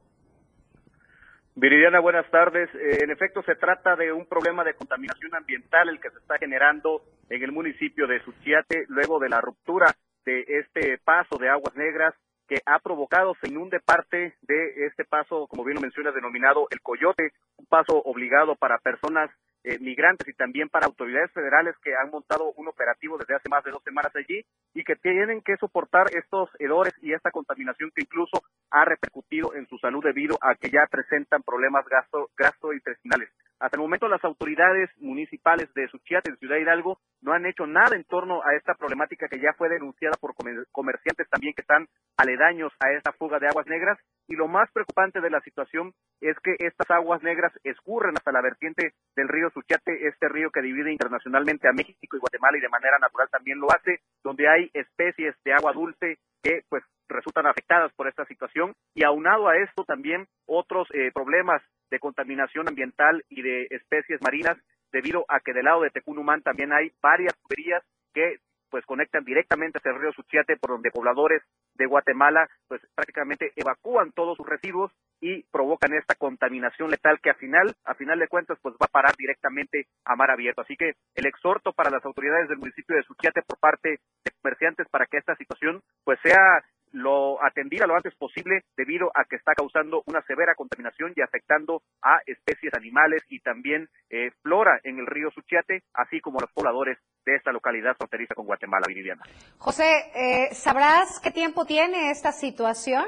[1.56, 2.68] Viridiana, buenas tardes.
[2.74, 6.36] Eh, en efecto, se trata de un problema de contaminación ambiental el que se está
[6.38, 11.76] generando en el municipio de Suchiate luego de la ruptura de este paso de aguas
[11.76, 12.12] negras
[12.48, 16.80] que ha provocado se inunde parte de este paso, como bien lo mencionas, denominado el
[16.80, 19.30] Coyote, un paso obligado para personas
[19.62, 23.64] eh, migrantes y también para autoridades federales que han montado un operativo desde hace más
[23.64, 28.02] de dos semanas allí y que tienen que soportar estos hedores y esta contaminación que
[28.02, 28.42] incluso
[28.74, 33.30] ha repercutido en su salud debido a que ya presentan problemas gasto, gastrointestinales.
[33.60, 37.94] Hasta el momento las autoridades municipales de Suchiate, de Ciudad Hidalgo, no han hecho nada
[37.94, 40.34] en torno a esta problemática que ya fue denunciada por
[40.72, 43.96] comerciantes también que están aledaños a esta fuga de aguas negras.
[44.26, 48.42] Y lo más preocupante de la situación es que estas aguas negras escurren hasta la
[48.42, 52.68] vertiente del río Suchiate, este río que divide internacionalmente a México y Guatemala y de
[52.68, 56.82] manera natural también lo hace, donde hay especies de agua dulce que pues
[57.24, 62.68] resultan afectadas por esta situación y aunado a esto también otros eh, problemas de contaminación
[62.68, 64.58] ambiental y de especies marinas
[64.92, 67.82] debido a que del lado de Tecunumán también hay varias tuberías
[68.12, 68.38] que
[68.70, 71.42] pues conectan directamente hacia el río Suchiate por donde pobladores
[71.74, 77.34] de Guatemala pues prácticamente evacúan todos sus residuos y provocan esta contaminación letal que a
[77.34, 80.60] final, a final de cuentas, pues va a parar directamente a mar abierto.
[80.60, 84.87] Así que el exhorto para las autoridades del municipio de Suchiate por parte de comerciantes
[84.90, 86.62] para que esta situación pues sea
[87.04, 91.82] lo atendida lo antes posible debido a que está causando una severa contaminación y afectando
[92.02, 96.52] a especies animales y también eh, flora en el río Suchiate, así como a los
[96.52, 99.22] pobladores de esta localidad fronteriza con Guatemala, Viridiana.
[99.58, 103.04] José, eh, ¿sabrás qué tiempo tiene esta situación?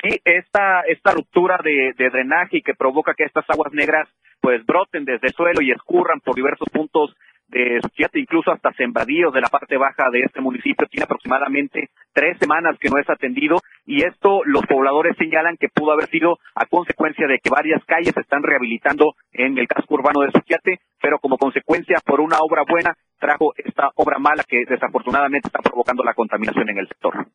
[0.00, 4.08] Sí, esta, esta ruptura de, de drenaje que provoca que estas aguas negras
[4.40, 7.14] pues broten desde el suelo y escurran por diversos puntos
[7.52, 12.38] de Suchiate, incluso hasta sembradíos de la parte baja de este municipio, tiene aproximadamente tres
[12.38, 16.66] semanas que no es atendido y esto los pobladores señalan que pudo haber sido a
[16.66, 21.18] consecuencia de que varias calles se están rehabilitando en el casco urbano de Suchiate, pero
[21.18, 26.14] como consecuencia por una obra buena trajo esta obra mala que desafortunadamente está provocando la
[26.14, 27.26] contaminación en el sector.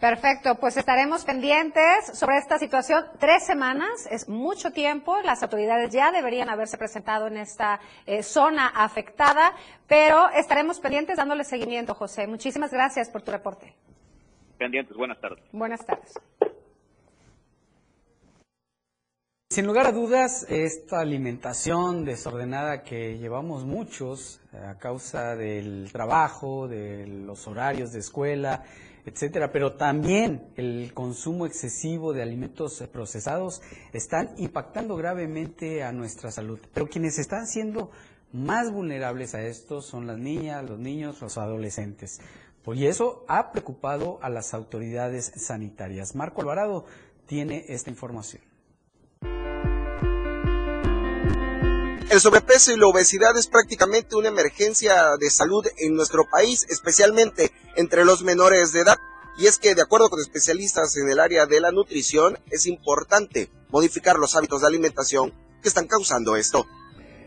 [0.00, 3.04] Perfecto, pues estaremos pendientes sobre esta situación.
[3.18, 5.16] Tres semanas es mucho tiempo.
[5.22, 9.54] Las autoridades ya deberían haberse presentado en esta eh, zona afectada,
[9.86, 12.26] pero estaremos pendientes dándole seguimiento, José.
[12.26, 13.74] Muchísimas gracias por tu reporte.
[14.58, 15.42] Pendientes, buenas tardes.
[15.52, 16.12] Buenas tardes.
[19.48, 26.68] Sin lugar a dudas, esta alimentación desordenada que llevamos muchos eh, a causa del trabajo,
[26.68, 28.64] de los horarios de escuela,
[29.06, 36.58] etcétera, pero también el consumo excesivo de alimentos procesados están impactando gravemente a nuestra salud.
[36.74, 37.90] Pero quienes están siendo
[38.32, 42.20] más vulnerables a esto son las niñas, los niños, los adolescentes.
[42.64, 46.16] Por eso ha preocupado a las autoridades sanitarias.
[46.16, 46.84] Marco Alvarado
[47.26, 48.42] tiene esta información.
[52.16, 57.52] El sobrepeso y la obesidad es prácticamente una emergencia de salud en nuestro país, especialmente
[57.76, 58.96] entre los menores de edad.
[59.36, 63.50] Y es que, de acuerdo con especialistas en el área de la nutrición, es importante
[63.68, 66.66] modificar los hábitos de alimentación que están causando esto.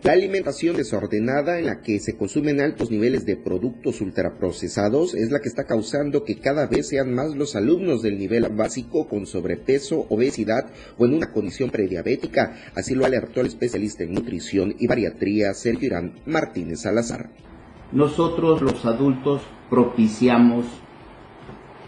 [0.02, 5.42] La alimentación desordenada en la que se consumen altos niveles de productos ultraprocesados es la
[5.42, 10.06] que está causando que cada vez sean más los alumnos del nivel básico con sobrepeso,
[10.08, 12.56] obesidad o en una condición prediabética.
[12.76, 17.32] Así lo alertó el especialista en nutrición y bariatría Sergio Irán Martínez Salazar.
[17.92, 20.66] Nosotros los adultos propiciamos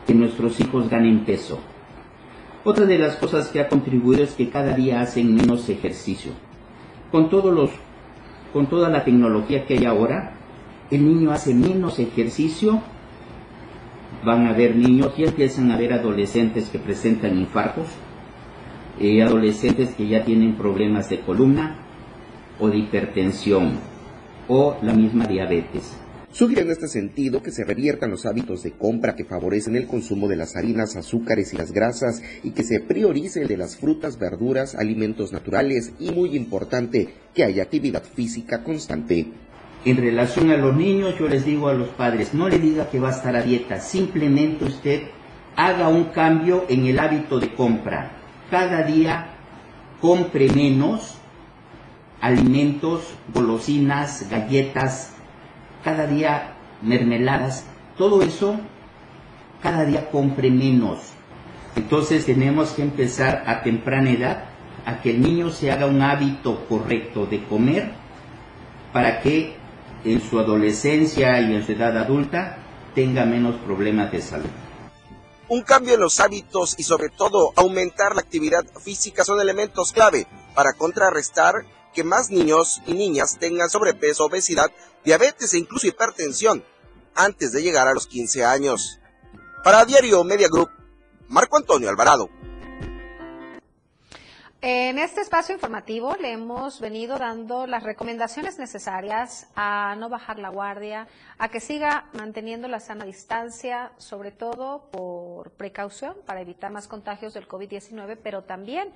[0.06, 1.62] que nuestros hijos ganen peso.
[2.66, 6.34] Otra de las cosas que ha contribuido es que cada día hacen menos ejercicio.
[7.10, 7.72] Con todos los
[8.54, 10.34] con toda la tecnología que hay ahora,
[10.90, 12.82] el niño hace menos ejercicio,
[14.24, 17.88] van a haber niños y empiezan a haber adolescentes que presentan infartos,
[19.00, 21.78] eh, adolescentes que ya tienen problemas de columna
[22.60, 23.80] o de hipertensión
[24.48, 25.98] o la misma diabetes.
[26.34, 30.30] Sugiere en este sentido que se reviertan los hábitos de compra que favorecen el consumo
[30.30, 34.18] de las harinas, azúcares y las grasas y que se priorice el de las frutas,
[34.18, 39.28] verduras, alimentos naturales y muy importante, que haya actividad física constante.
[39.84, 43.00] En relación a los niños, yo les digo a los padres, no le diga que
[43.00, 45.02] va a estar a dieta, simplemente usted
[45.58, 48.12] haga un cambio en el hábito de compra.
[48.50, 49.36] Cada día
[50.00, 51.16] compre menos
[52.22, 53.04] alimentos,
[53.34, 55.11] golosinas, galletas,
[55.84, 57.66] cada día mermeladas,
[57.98, 58.60] todo eso,
[59.62, 61.00] cada día compre menos.
[61.76, 64.44] Entonces tenemos que empezar a temprana edad
[64.86, 67.92] a que el niño se haga un hábito correcto de comer
[68.92, 69.56] para que
[70.04, 72.58] en su adolescencia y en su edad adulta
[72.96, 74.50] tenga menos problemas de salud.
[75.48, 80.26] Un cambio en los hábitos y sobre todo aumentar la actividad física son elementos clave
[80.56, 81.56] para contrarrestar
[81.94, 84.72] que más niños y niñas tengan sobrepeso, obesidad,
[85.04, 86.64] diabetes e incluso hipertensión
[87.16, 89.00] antes de llegar a los 15 años.
[89.64, 90.70] Para Diario Media Group,
[91.28, 92.30] Marco Antonio Alvarado.
[94.64, 100.50] En este espacio informativo le hemos venido dando las recomendaciones necesarias a no bajar la
[100.50, 101.08] guardia,
[101.40, 107.34] a que siga manteniendo la sana distancia, sobre todo por precaución para evitar más contagios
[107.34, 108.94] del COVID-19, pero también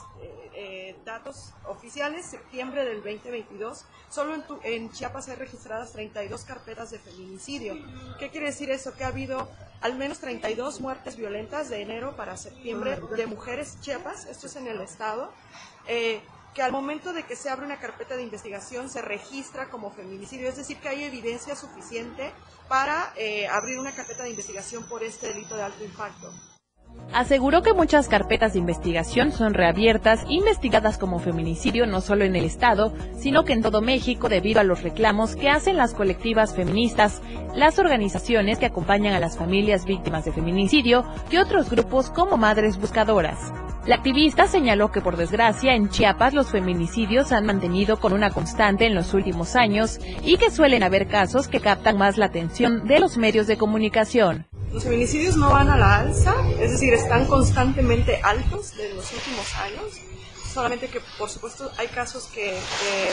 [0.53, 6.99] eh, datos oficiales, septiembre del 2022, solo en, en, Chiapas hay registradas 32 carpetas de
[6.99, 7.76] feminicidio.
[8.20, 8.93] ¿Qué quiere decir eso?
[8.93, 9.49] Que ha habido
[9.82, 14.68] al menos 32 muertes violentas de enero para septiembre de mujeres Chiapas, esto es en
[14.68, 15.32] el estado.
[15.88, 16.22] Eh,
[16.53, 20.49] que al momento de que se abre una carpeta de investigación se registra como feminicidio,
[20.49, 22.34] es decir, que hay evidencia suficiente
[22.68, 23.14] para
[23.51, 26.34] abrir una carpeta de investigación por este delito de alto impacto.
[27.14, 32.45] Aseguró que muchas carpetas de investigación son reabiertas, investigadas como feminicidio no solo en el
[32.45, 37.22] Estado, sino que en todo México debido a los reclamos que hacen las colectivas feministas,
[37.55, 42.78] las organizaciones que acompañan a las familias víctimas de feminicidio y otros grupos como Madres
[42.78, 43.51] Buscadoras.
[43.88, 48.86] La activista señaló que por desgracia en Chiapas los feminicidios han mantenido con una constante
[48.86, 52.99] en los últimos años y que suelen haber casos que captan más la atención de
[52.99, 54.45] los medios de comunicación.
[54.72, 59.55] Los feminicidios no van a la alza, es decir, están constantemente altos de los últimos
[59.55, 59.93] años,
[60.53, 63.07] solamente que por supuesto hay casos que, que,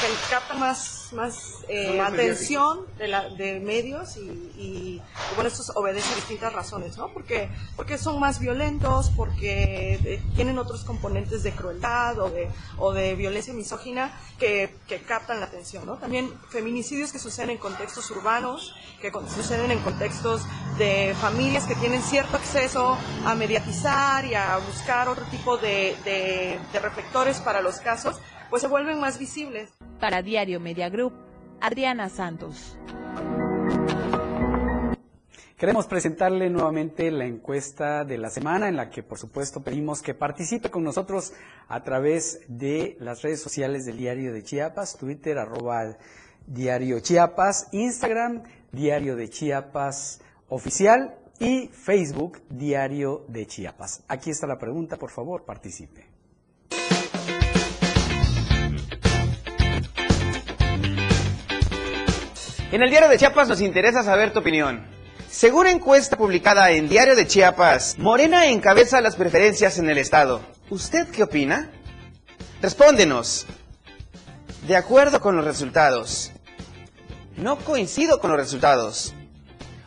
[0.00, 5.02] que captan más más, eh, atención de, la, de medios y, y,
[5.34, 7.12] bueno, esto obedece a distintas razones, ¿no?
[7.12, 12.48] Porque, porque son más violentos, porque eh, tienen otros componentes de crueldad o de,
[12.78, 15.96] o de violencia misógina que, que captan la atención, ¿no?
[15.96, 20.42] También feminicidios que suceden en contextos urbanos, que suceden en contextos
[20.78, 26.58] de familias que tienen cierto acceso a mediatizar y a buscar otro tipo de, de,
[26.72, 28.16] de reflectores para los casos,
[28.50, 29.70] pues se vuelven más visibles.
[30.00, 31.12] Para Diario Media Group,
[31.60, 32.78] Adriana Santos.
[35.56, 40.14] Queremos presentarle nuevamente la encuesta de la semana en la que por supuesto pedimos que
[40.14, 41.32] participe con nosotros
[41.66, 45.96] a través de las redes sociales del Diario de Chiapas, Twitter arroba
[46.46, 54.04] Diario Chiapas, Instagram Diario de Chiapas Oficial y Facebook Diario de Chiapas.
[54.06, 56.17] Aquí está la pregunta, por favor, participe.
[62.70, 64.84] En el Diario de Chiapas nos interesa saber tu opinión.
[65.30, 70.42] Según encuesta publicada en Diario de Chiapas, Morena encabeza las preferencias en el Estado.
[70.68, 71.70] ¿Usted qué opina?
[72.60, 73.46] Respóndenos.
[74.66, 76.30] De acuerdo con los resultados.
[77.38, 79.14] No coincido con los resultados.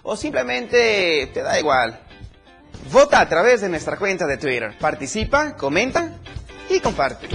[0.01, 1.99] O simplemente te da igual.
[2.91, 4.75] Vota a través de nuestra cuenta de Twitter.
[4.79, 6.13] Participa, comenta
[6.67, 7.29] y comparte.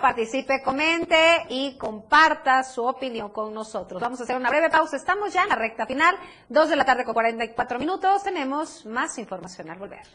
[0.00, 1.16] Participe, comente
[1.48, 4.00] y comparta su opinión con nosotros.
[4.00, 6.16] Vamos a hacer una breve pausa, estamos ya en la recta final,
[6.48, 10.06] 2 de la tarde con 44 minutos, tenemos más información al volver.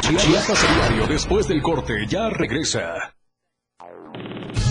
[0.00, 3.14] Chiapas a diario, después del corte, ya regresa.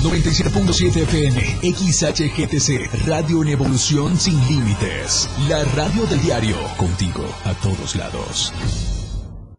[0.04, 1.42] 97.7 FM,
[1.74, 5.30] XHGTC, Radio en Evolución Sin Límites.
[5.50, 8.54] La radio del diario, contigo a todos lados.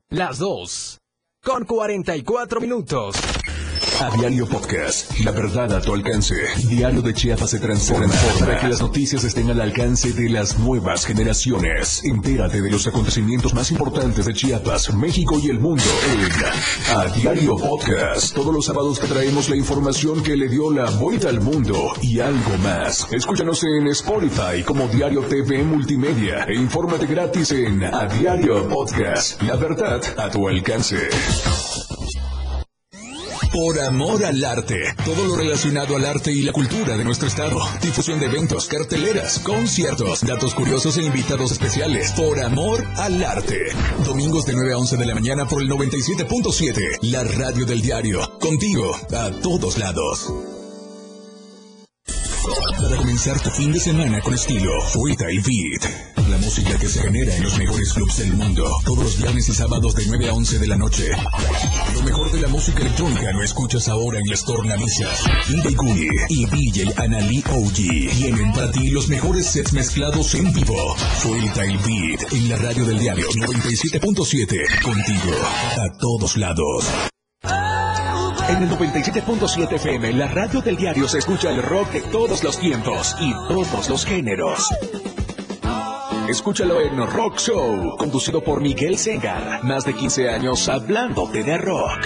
[0.09, 0.98] Las 2
[1.42, 3.16] con 44 minutos.
[3.99, 6.34] A Diario Podcast, la verdad a tu alcance.
[6.68, 11.07] Diario de Chiapas se transforma para que las noticias estén al alcance de las nuevas
[11.07, 12.03] generaciones.
[12.05, 17.57] Entérate de los acontecimientos más importantes de Chiapas, México y el mundo en A Diario
[17.57, 18.34] Podcast.
[18.34, 22.20] Todos los sábados te traemos la información que le dio la vuelta al mundo y
[22.20, 23.07] algo más.
[23.11, 29.40] Escúchanos en Spotify como Diario TV Multimedia e infórmate gratis en A Diario Podcast.
[29.42, 31.09] La verdad a tu alcance.
[33.53, 34.95] Por amor al arte.
[35.05, 37.61] Todo lo relacionado al arte y la cultura de nuestro estado.
[37.80, 42.12] Difusión de eventos, carteleras, conciertos, datos curiosos e invitados especiales.
[42.12, 43.59] Por amor al arte.
[44.05, 46.99] Domingos de 9 a 11 de la mañana por el 97.7.
[47.03, 48.20] La radio del diario.
[48.41, 50.32] Contigo a todos lados.
[52.80, 56.05] Para comenzar tu fin de semana con estilo, Fuita y Beat.
[56.47, 58.64] Música que se genera en los mejores clubs del mundo.
[58.84, 61.11] Todos los viernes y sábados de 9 a 11 de la noche.
[61.92, 65.24] Lo mejor de la música electrónica lo escuchas ahora en las tornamisas.
[65.49, 67.74] DJ Gully y DJ Anali OG
[68.16, 70.94] tienen para ti los mejores sets mezclados en vivo.
[71.18, 74.82] Fuita y Beat en la radio del diario 97.7.
[74.84, 75.32] Contigo
[75.78, 76.86] a todos lados.
[78.49, 82.57] En el 97.7 FM, la radio del diario se escucha el rock de todos los
[82.61, 84.68] tiempos y todos los géneros.
[86.29, 89.62] Escúchalo en Rock Show, conducido por Miguel Sengar.
[89.62, 92.01] Más de 15 años hablándote de rock.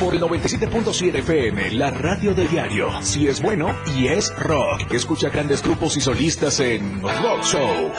[0.00, 2.90] Por el 97.7 FM, la radio del diario.
[3.00, 4.92] Si es bueno y es rock.
[4.92, 7.92] Escucha grandes grupos y solistas en Rock Show.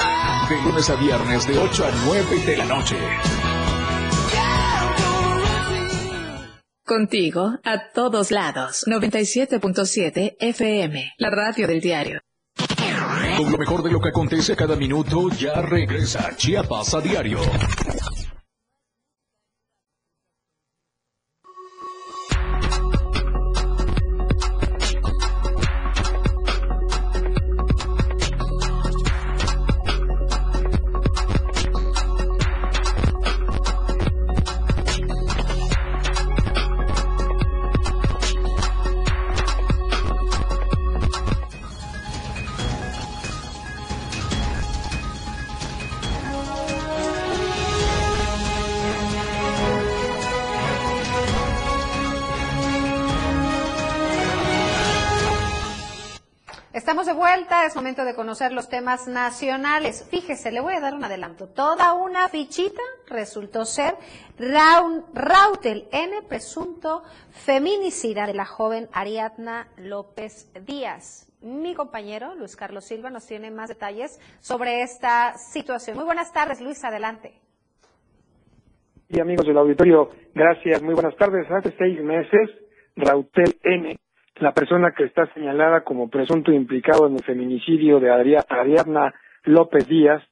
[0.50, 2.98] De lunes a viernes de 8 a 9 de la noche.
[6.84, 8.84] Contigo a todos lados.
[8.88, 12.25] 97.7 FM, la radio del diario.
[13.38, 17.40] Con lo mejor de lo que acontece cada minuto, ya regresa Chiapas a diario.
[56.96, 60.08] Estamos de vuelta, es momento de conocer los temas nacionales.
[60.10, 61.50] Fíjese, le voy a dar un adelanto.
[61.50, 63.96] Toda una fichita resultó ser
[64.40, 71.30] Raun, Rautel N, presunto feminicida de la joven Ariadna López Díaz.
[71.42, 75.98] Mi compañero Luis Carlos Silva nos tiene más detalles sobre esta situación.
[75.98, 77.42] Muy buenas tardes, Luis, adelante.
[79.10, 81.46] Y amigos del auditorio, gracias, muy buenas tardes.
[81.52, 82.52] Hace seis meses,
[82.96, 83.98] Rautel N
[84.38, 89.14] la persona que está señalada como presunto implicado en el feminicidio de Ariadna
[89.44, 90.24] López Díaz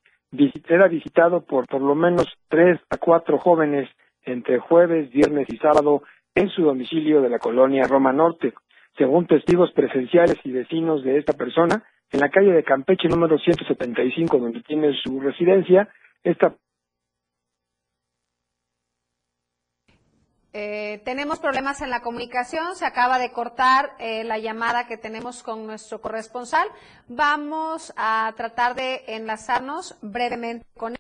[0.68, 3.89] era visitado por por lo menos tres a cuatro jóvenes
[4.24, 6.04] entre jueves, viernes y sábado
[6.36, 8.54] en su domicilio de la colonia Roma Norte.
[8.97, 14.38] Según testigos presenciales y vecinos de esta persona, en la calle de Campeche número 175,
[14.38, 15.89] donde tiene su residencia,
[16.24, 16.56] esta
[20.56, 25.41] Eh, tenemos problemas en la comunicación, se acaba de cortar eh, la llamada que tenemos
[25.41, 26.68] con nuestro corresponsal.
[27.08, 30.99] Vamos a tratar de enlazarnos brevemente con él.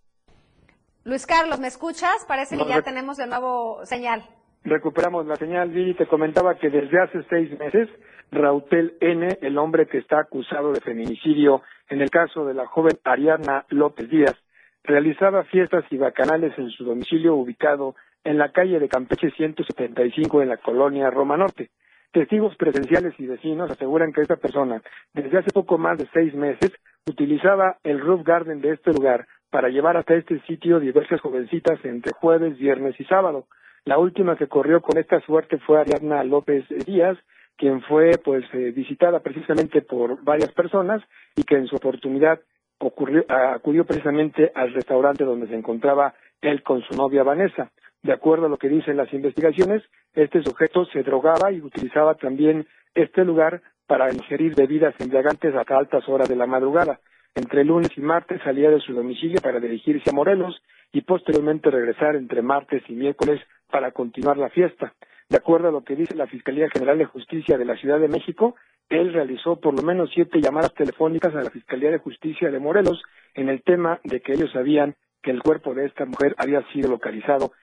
[1.03, 2.25] Luis Carlos, ¿me escuchas?
[2.27, 4.23] Parece que ya tenemos de nuevo señal.
[4.63, 5.93] Recuperamos la señal, Vivi.
[5.93, 7.89] Te comentaba que desde hace seis meses,
[8.31, 12.97] Rautel N., el hombre que está acusado de feminicidio en el caso de la joven
[13.03, 14.35] Ariadna López Díaz,
[14.83, 20.49] realizaba fiestas y bacanales en su domicilio ubicado en la calle de Campeche 175 en
[20.49, 21.69] la colonia Roma Norte.
[22.11, 24.81] Testigos presenciales y vecinos aseguran que esta persona,
[25.13, 26.71] desde hace poco más de seis meses,
[27.07, 32.13] utilizaba el roof garden de este lugar para llevar hasta este sitio diversas jovencitas entre
[32.13, 33.47] jueves, viernes y sábado.
[33.85, 37.17] La última que corrió con esta suerte fue Ariadna López Díaz,
[37.57, 41.01] quien fue pues eh, visitada precisamente por varias personas
[41.35, 42.39] y que en su oportunidad
[42.79, 47.71] ocurrió, acudió precisamente al restaurante donde se encontraba él con su novia Vanessa.
[48.03, 49.81] De acuerdo a lo que dicen las investigaciones,
[50.13, 56.07] este sujeto se drogaba y utilizaba también este lugar para ingerir bebidas embriagantes hasta altas
[56.09, 56.99] horas de la madrugada.
[57.33, 62.15] Entre lunes y martes salía de su domicilio para dirigirse a Morelos y posteriormente regresar
[62.17, 63.41] entre martes y miércoles
[63.71, 64.93] para continuar la fiesta.
[65.29, 68.09] De acuerdo a lo que dice la Fiscalía General de Justicia de la Ciudad de
[68.09, 68.55] México,
[68.89, 73.01] él realizó por lo menos siete llamadas telefónicas a la Fiscalía de Justicia de Morelos
[73.33, 76.89] en el tema de que ellos sabían que el cuerpo de esta mujer había sido
[76.89, 77.53] localizado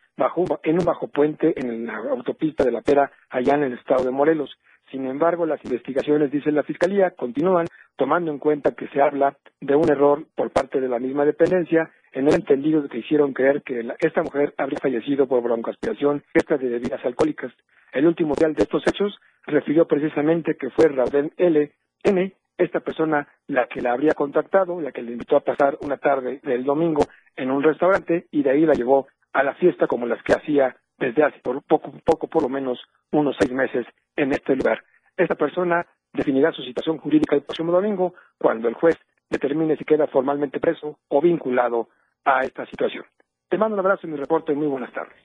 [0.63, 4.11] en un bajo puente en la autopista de la Pera, allá en el estado de
[4.11, 4.51] Morelos.
[4.91, 7.67] Sin embargo, las investigaciones, dice la Fiscalía, continúan
[7.97, 11.91] tomando en cuenta que se habla de un error por parte de la misma dependencia
[12.13, 16.57] en el entendido de que hicieron creer que esta mujer habría fallecido por broncoaspiración, esta
[16.57, 17.53] de bebidas alcohólicas.
[17.93, 21.73] El último real de estos hechos refirió precisamente que fue Raúl L.
[22.03, 25.97] N., esta persona la que la habría contactado, la que le invitó a pasar una
[25.97, 27.07] tarde del domingo
[27.37, 30.77] en un restaurante y de ahí la llevó a la fiesta como las que hacía
[30.99, 32.79] desde hace por poco, poco, por lo menos
[33.11, 34.83] unos seis meses en este lugar.
[35.17, 38.97] Esta persona definirá su situación jurídica el próximo domingo cuando el juez
[39.29, 41.89] determine si queda formalmente preso o vinculado
[42.25, 43.05] a esta situación.
[43.49, 44.55] Te mando un abrazo y mi reporte.
[44.55, 45.17] Muy buenas tardes.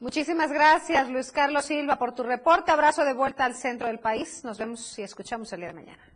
[0.00, 2.70] Muchísimas gracias, Luis Carlos Silva, por tu reporte.
[2.70, 4.44] Abrazo de vuelta al centro del país.
[4.44, 6.13] Nos vemos y escuchamos el día de mañana.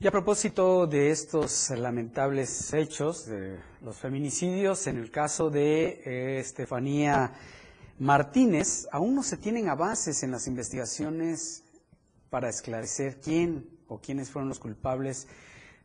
[0.00, 6.38] Y a propósito de estos lamentables hechos, de los feminicidios, en el caso de eh,
[6.38, 7.32] Estefanía
[7.98, 11.64] Martínez, aún no se tienen avances en las investigaciones
[12.30, 15.26] para esclarecer quién o quiénes fueron los culpables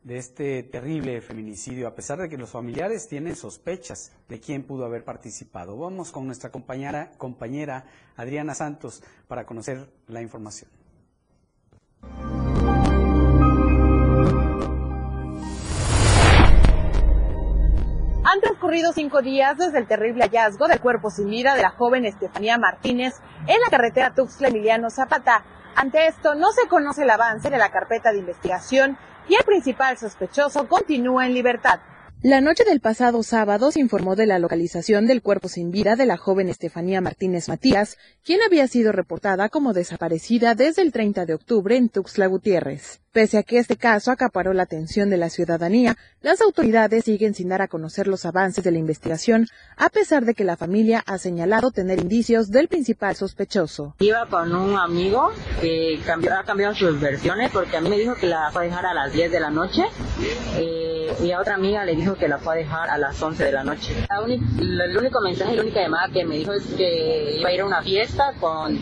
[0.04, 4.86] de este terrible feminicidio, a pesar de que los familiares tienen sospechas de quién pudo
[4.86, 5.76] haber participado.
[5.76, 10.83] Vamos con nuestra compañera, compañera Adriana Santos para conocer la información.
[18.34, 22.04] Han transcurrido cinco días desde el terrible hallazgo del cuerpo sin vida de la joven
[22.04, 23.14] Estefanía Martínez
[23.46, 25.44] en la carretera Tuxtla Emiliano Zapata.
[25.76, 28.98] Ante esto, no se conoce el avance de la carpeta de investigación
[29.30, 31.80] y el principal sospechoso continúa en libertad.
[32.24, 36.06] La noche del pasado sábado se informó de la localización del cuerpo sin vida de
[36.06, 41.34] la joven Estefanía Martínez Matías, quien había sido reportada como desaparecida desde el 30 de
[41.34, 43.02] octubre en Tuxtla Gutiérrez.
[43.12, 47.50] Pese a que este caso acaparó la atención de la ciudadanía, las autoridades siguen sin
[47.50, 51.18] dar a conocer los avances de la investigación, a pesar de que la familia ha
[51.18, 53.96] señalado tener indicios del principal sospechoso.
[54.00, 58.16] Iba con un amigo que cambió, ha cambiado sus versiones porque a mí me dijo
[58.16, 59.84] que la fue a dejar a las 10 de la noche
[60.56, 63.44] eh, y a otra amiga le dijo que la fue a dejar a las 11
[63.44, 63.94] de la noche.
[64.28, 67.66] el único mensaje, la única llamada que me dijo es que iba a ir a
[67.66, 68.80] una fiesta con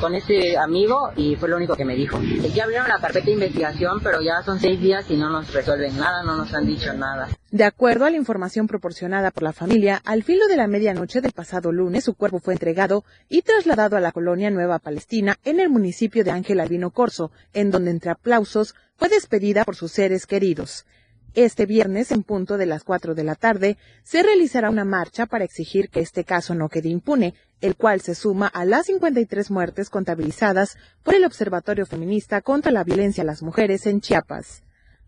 [0.00, 2.20] con este amigo y fue lo único que me dijo.
[2.54, 5.96] Ya abrieron la carpeta de investigación, pero ya son seis días y no nos resuelven
[5.96, 7.28] nada, no nos han dicho nada.
[7.50, 11.32] De acuerdo a la información proporcionada por la familia, al filo de la medianoche del
[11.32, 15.68] pasado lunes su cuerpo fue entregado y trasladado a la colonia Nueva Palestina en el
[15.68, 20.86] municipio de Ángel Albino Corso, en donde entre aplausos fue despedida por sus seres queridos.
[21.34, 25.44] Este viernes, en punto de las 4 de la tarde, se realizará una marcha para
[25.44, 29.90] exigir que este caso no quede impune, el cual se suma a las 53 muertes
[29.90, 34.64] contabilizadas por el Observatorio Feminista contra la Violencia a las Mujeres en Chiapas.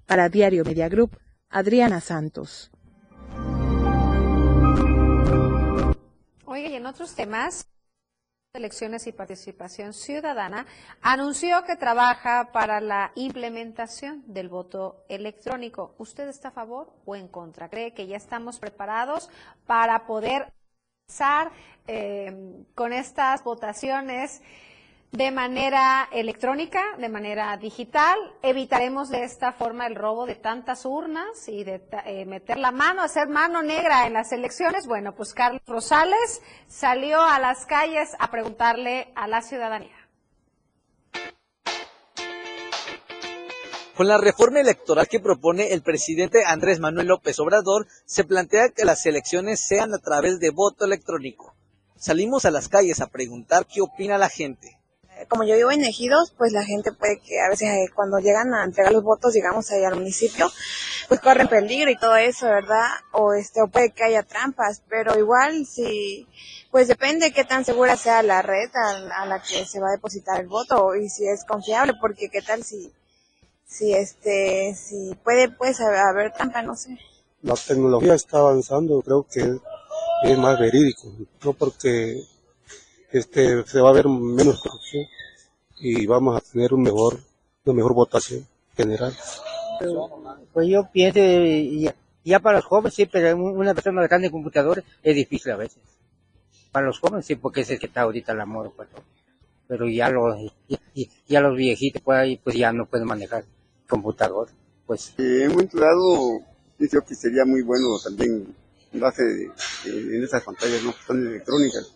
[0.07, 0.89] Para Diario Media
[1.49, 2.71] Adriana Santos.
[6.45, 7.67] Oye, y en otros temas,
[8.55, 10.67] Elecciones y Participación Ciudadana
[11.01, 15.95] anunció que trabaja para la implementación del voto electrónico.
[15.97, 17.71] ¿Usted está a favor o en contra?
[17.71, 19.31] ¿Cree que ya estamos preparados
[19.65, 20.53] para poder
[21.09, 21.51] empezar
[21.87, 24.43] eh, con estas votaciones?
[25.13, 28.17] De manera electrónica, de manera digital.
[28.43, 33.03] Evitaremos de esta forma el robo de tantas urnas y de eh, meter la mano,
[33.03, 34.87] hacer mano negra en las elecciones.
[34.87, 39.95] Bueno, pues Carlos Rosales salió a las calles a preguntarle a la ciudadanía.
[43.95, 48.87] Con la reforma electoral que propone el presidente Andrés Manuel López Obrador, se plantea que
[48.87, 51.55] las elecciones sean a través de voto electrónico.
[51.97, 54.82] Salimos a las calles a preguntar qué opina la gente
[55.29, 58.55] como yo vivo en Ejidos, pues la gente puede que a veces eh, cuando llegan
[58.55, 60.51] a entregar los votos, llegamos ahí al municipio,
[61.09, 62.89] pues corren peligro y todo eso, ¿verdad?
[63.13, 66.29] O este, o puede que haya trampas, pero igual si,
[66.71, 69.93] pues depende de qué tan segura sea la red a, la que se va a
[69.93, 72.93] depositar el voto y si es confiable, porque qué tal si,
[73.67, 76.99] si este, si puede, pues haber trampa, no sé.
[77.43, 79.59] La tecnología está avanzando, creo que
[80.23, 81.13] es más verídico,
[81.45, 82.23] no porque
[83.13, 85.07] este, se va a ver menos corrupción
[85.79, 87.19] y vamos a tener un mejor,
[87.65, 88.47] una mejor votación
[88.77, 89.13] general.
[90.53, 91.95] Pues yo pienso, ya,
[92.25, 95.83] ya para los jóvenes sí, pero una persona grande de computador es difícil a veces.
[96.71, 98.89] Para los jóvenes sí, porque es el que está ahorita la moda, pues.
[99.67, 100.53] Pero ya los,
[101.27, 103.45] ya, los viejitos pues, pues ya no pueden manejar
[103.89, 104.49] computador,
[104.87, 105.15] pues.
[105.19, 105.69] en un
[106.79, 108.55] pienso que sería muy bueno también
[108.93, 109.23] en base
[109.85, 111.95] en esas pantallas no están electrónicas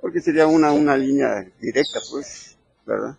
[0.00, 3.16] porque sería una, una línea directa, pues, ¿verdad?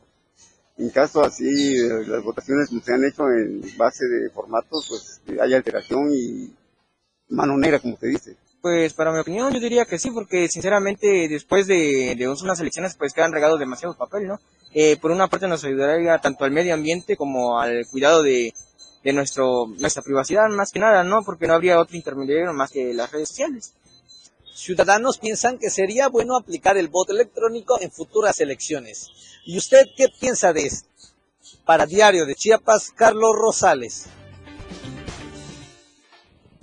[0.78, 1.76] En caso así,
[2.06, 6.54] las votaciones se han hecho en base de formatos, pues hay alteración y
[7.30, 8.38] mano negra, como se dice.
[8.62, 12.96] Pues para mi opinión yo diría que sí, porque sinceramente después de, de unas elecciones
[12.96, 14.40] pues quedan regados demasiados papel, ¿no?
[14.74, 18.54] Eh, por una parte nos ayudaría tanto al medio ambiente como al cuidado de,
[19.04, 21.24] de nuestro, nuestra privacidad más que nada, ¿no?
[21.24, 23.74] Porque no habría otro intermediario más que las redes sociales.
[24.58, 29.12] Ciudadanos piensan que sería bueno aplicar el voto electrónico en futuras elecciones.
[29.46, 30.90] ¿Y usted qué piensa de esto?
[31.64, 34.08] Para Diario de Chiapas, Carlos Rosales.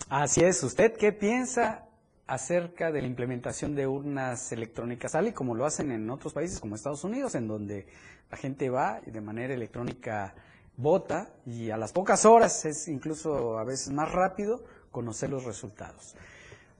[0.08, 1.86] Así es, ¿usted qué piensa
[2.26, 6.58] acerca de la implementación de urnas electrónicas, tal y como lo hacen en otros países
[6.58, 7.86] como Estados Unidos, en donde
[8.28, 10.34] la gente va y de manera electrónica
[10.76, 16.16] vota y a las pocas horas es incluso a veces más rápido conocer los resultados?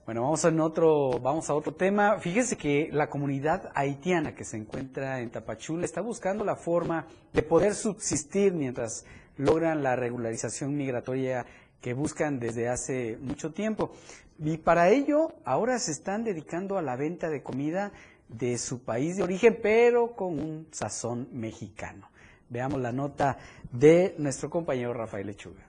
[0.05, 2.19] Bueno, vamos a, otro, vamos a otro tema.
[2.19, 7.41] Fíjese que la comunidad haitiana que se encuentra en Tapachula está buscando la forma de
[7.41, 9.03] poder subsistir mientras
[9.35, 11.47] logran la regularización migratoria
[11.81, 13.93] que buscan desde hace mucho tiempo.
[14.37, 17.91] Y para ello, ahora se están dedicando a la venta de comida
[18.29, 22.11] de su país de origen, pero con un sazón mexicano.
[22.49, 23.39] Veamos la nota
[23.71, 25.65] de nuestro compañero Rafael Lechuga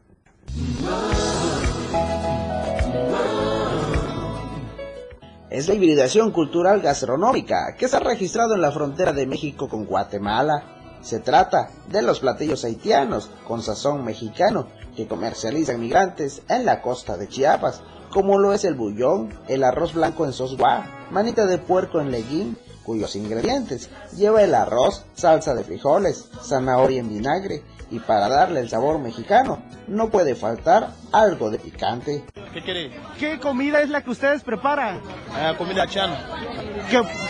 [5.51, 9.85] es la hibridación cultural gastronómica que se ha registrado en la frontera de México con
[9.85, 10.99] Guatemala.
[11.03, 14.67] Se trata de los platillos haitianos con sazón mexicano
[14.97, 19.95] que comercializan migrantes en la costa de Chiapas, como lo es el bullón, el arroz
[19.95, 25.65] blanco en sosguá, manita de puerco en leguín, cuyos ingredientes lleva el arroz, salsa de
[25.65, 31.59] frijoles, zanahoria en vinagre, y para darle el sabor mexicano no puede faltar algo de
[31.59, 32.25] picante.
[32.53, 32.91] ¿Qué quiere?
[33.19, 35.01] ¿Qué comida es la que ustedes preparan?
[35.35, 36.19] Ah, comida chana.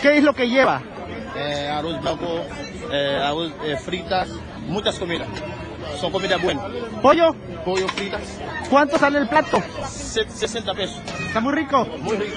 [0.01, 0.81] ¿Qué, es lo que lleva?
[1.35, 2.41] Eh, arroz blanco,
[2.91, 4.29] eh, arroz eh, fritas,
[4.67, 5.27] muchas comidas.
[5.99, 6.65] Son comidas buenas.
[7.01, 7.35] ¿Pollo?
[7.65, 8.21] Pollo fritas.
[8.69, 9.61] ¿Cuánto sale el plato?
[9.87, 11.01] 60 pesos.
[11.27, 11.85] ¿Está muy rico?
[12.01, 12.35] Muy rico.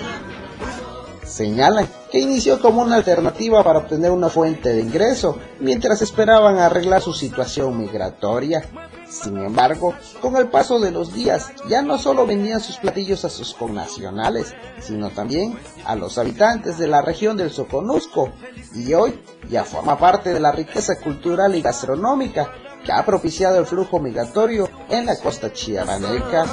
[1.31, 7.01] Señalan que inició como una alternativa para obtener una fuente de ingreso mientras esperaban arreglar
[7.01, 8.65] su situación migratoria.
[9.09, 13.31] Sin embargo, con el paso de los días, ya no solo vendían sus platillos a
[13.31, 18.31] sus connacionales, sino también a los habitantes de la región del Soconusco,
[18.75, 22.53] y hoy ya forma parte de la riqueza cultural y gastronómica
[22.85, 26.47] que ha propiciado el flujo migratorio en la costa chiapaneca.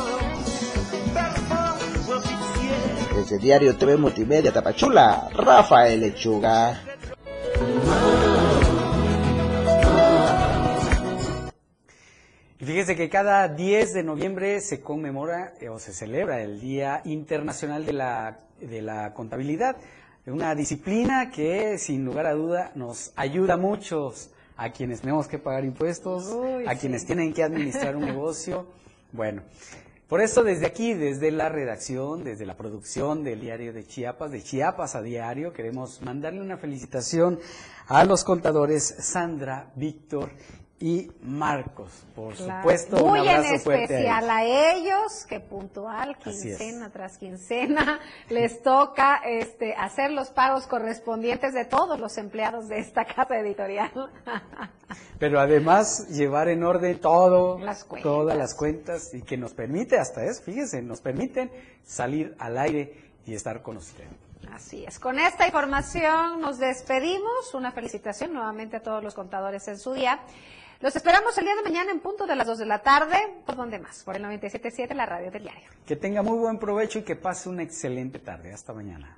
[3.18, 6.80] Desde Diario TV Multimedia Tapachula, Rafael Lechuga.
[12.60, 17.02] Y fíjese que cada 10 de noviembre se conmemora eh, o se celebra el Día
[17.06, 19.78] Internacional de la, de la Contabilidad,
[20.28, 24.14] una disciplina que sin lugar a duda nos ayuda mucho
[24.58, 26.38] a quienes tenemos que pagar impuestos,
[26.68, 28.68] a quienes tienen que administrar un negocio.
[29.12, 29.42] Bueno,
[30.08, 34.42] por eso desde aquí, desde la redacción, desde la producción del diario de Chiapas, de
[34.42, 37.40] Chiapas a diario, queremos mandarle una felicitación
[37.88, 40.30] a los contadores Sandra, Víctor
[40.80, 42.62] y Marcos, por Claro.
[42.62, 43.04] supuesto.
[43.04, 44.30] Muy un en a especial ellos.
[44.30, 46.18] a ellos, que puntual, es.
[46.24, 48.00] quincena tras quincena,
[48.30, 53.92] les toca este, hacer los pagos correspondientes de todos los empleados de esta casa editorial.
[55.20, 60.24] Pero además llevar en orden todo, Las todas las cuentas y que nos permite hasta
[60.26, 61.50] eso, fíjense, nos permiten
[61.84, 64.06] salir al aire y estar con usted.
[64.54, 65.00] Así es.
[65.00, 67.54] Con esta información nos despedimos.
[67.54, 70.20] Una felicitación nuevamente a todos los contadores en su día.
[70.80, 73.18] Los esperamos el día de mañana en punto de las 2 de la tarde.
[73.46, 74.04] ¿Por dónde más?
[74.04, 75.70] Por el 97.7, la radio del diario.
[75.88, 78.54] Que tenga muy buen provecho y que pase una excelente tarde.
[78.54, 79.18] Hasta mañana.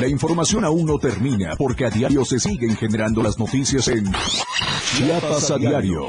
[0.00, 4.04] La información aún no termina porque a diario se siguen generando las noticias en
[4.96, 6.08] Chiapas a diario.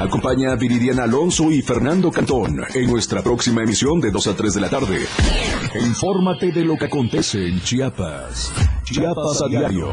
[0.00, 4.54] Acompaña a Viridiana Alonso y Fernando Cantón en nuestra próxima emisión de 2 a 3
[4.54, 5.00] de la tarde.
[5.80, 8.52] Infórmate de lo que acontece en Chiapas.
[8.84, 9.92] Chiapas a diario.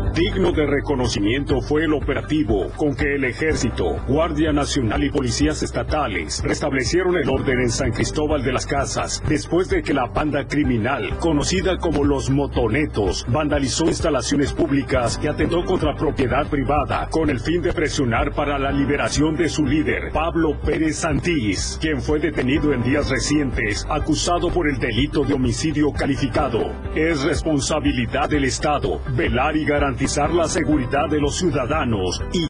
[0.15, 6.43] Digno de reconocimiento fue el operativo con que el Ejército, Guardia Nacional y policías estatales
[6.43, 11.17] restablecieron el orden en San Cristóbal de las Casas después de que la banda criminal,
[11.19, 17.61] conocida como los motonetos, vandalizó instalaciones públicas y atentó contra propiedad privada con el fin
[17.61, 22.83] de presionar para la liberación de su líder, Pablo Pérez Santís, quien fue detenido en
[22.83, 26.73] días recientes acusado por el delito de homicidio calificado.
[26.95, 29.63] Es responsabilidad del Estado velar y
[30.01, 32.47] garantizar la seguridad de los ciudadanos y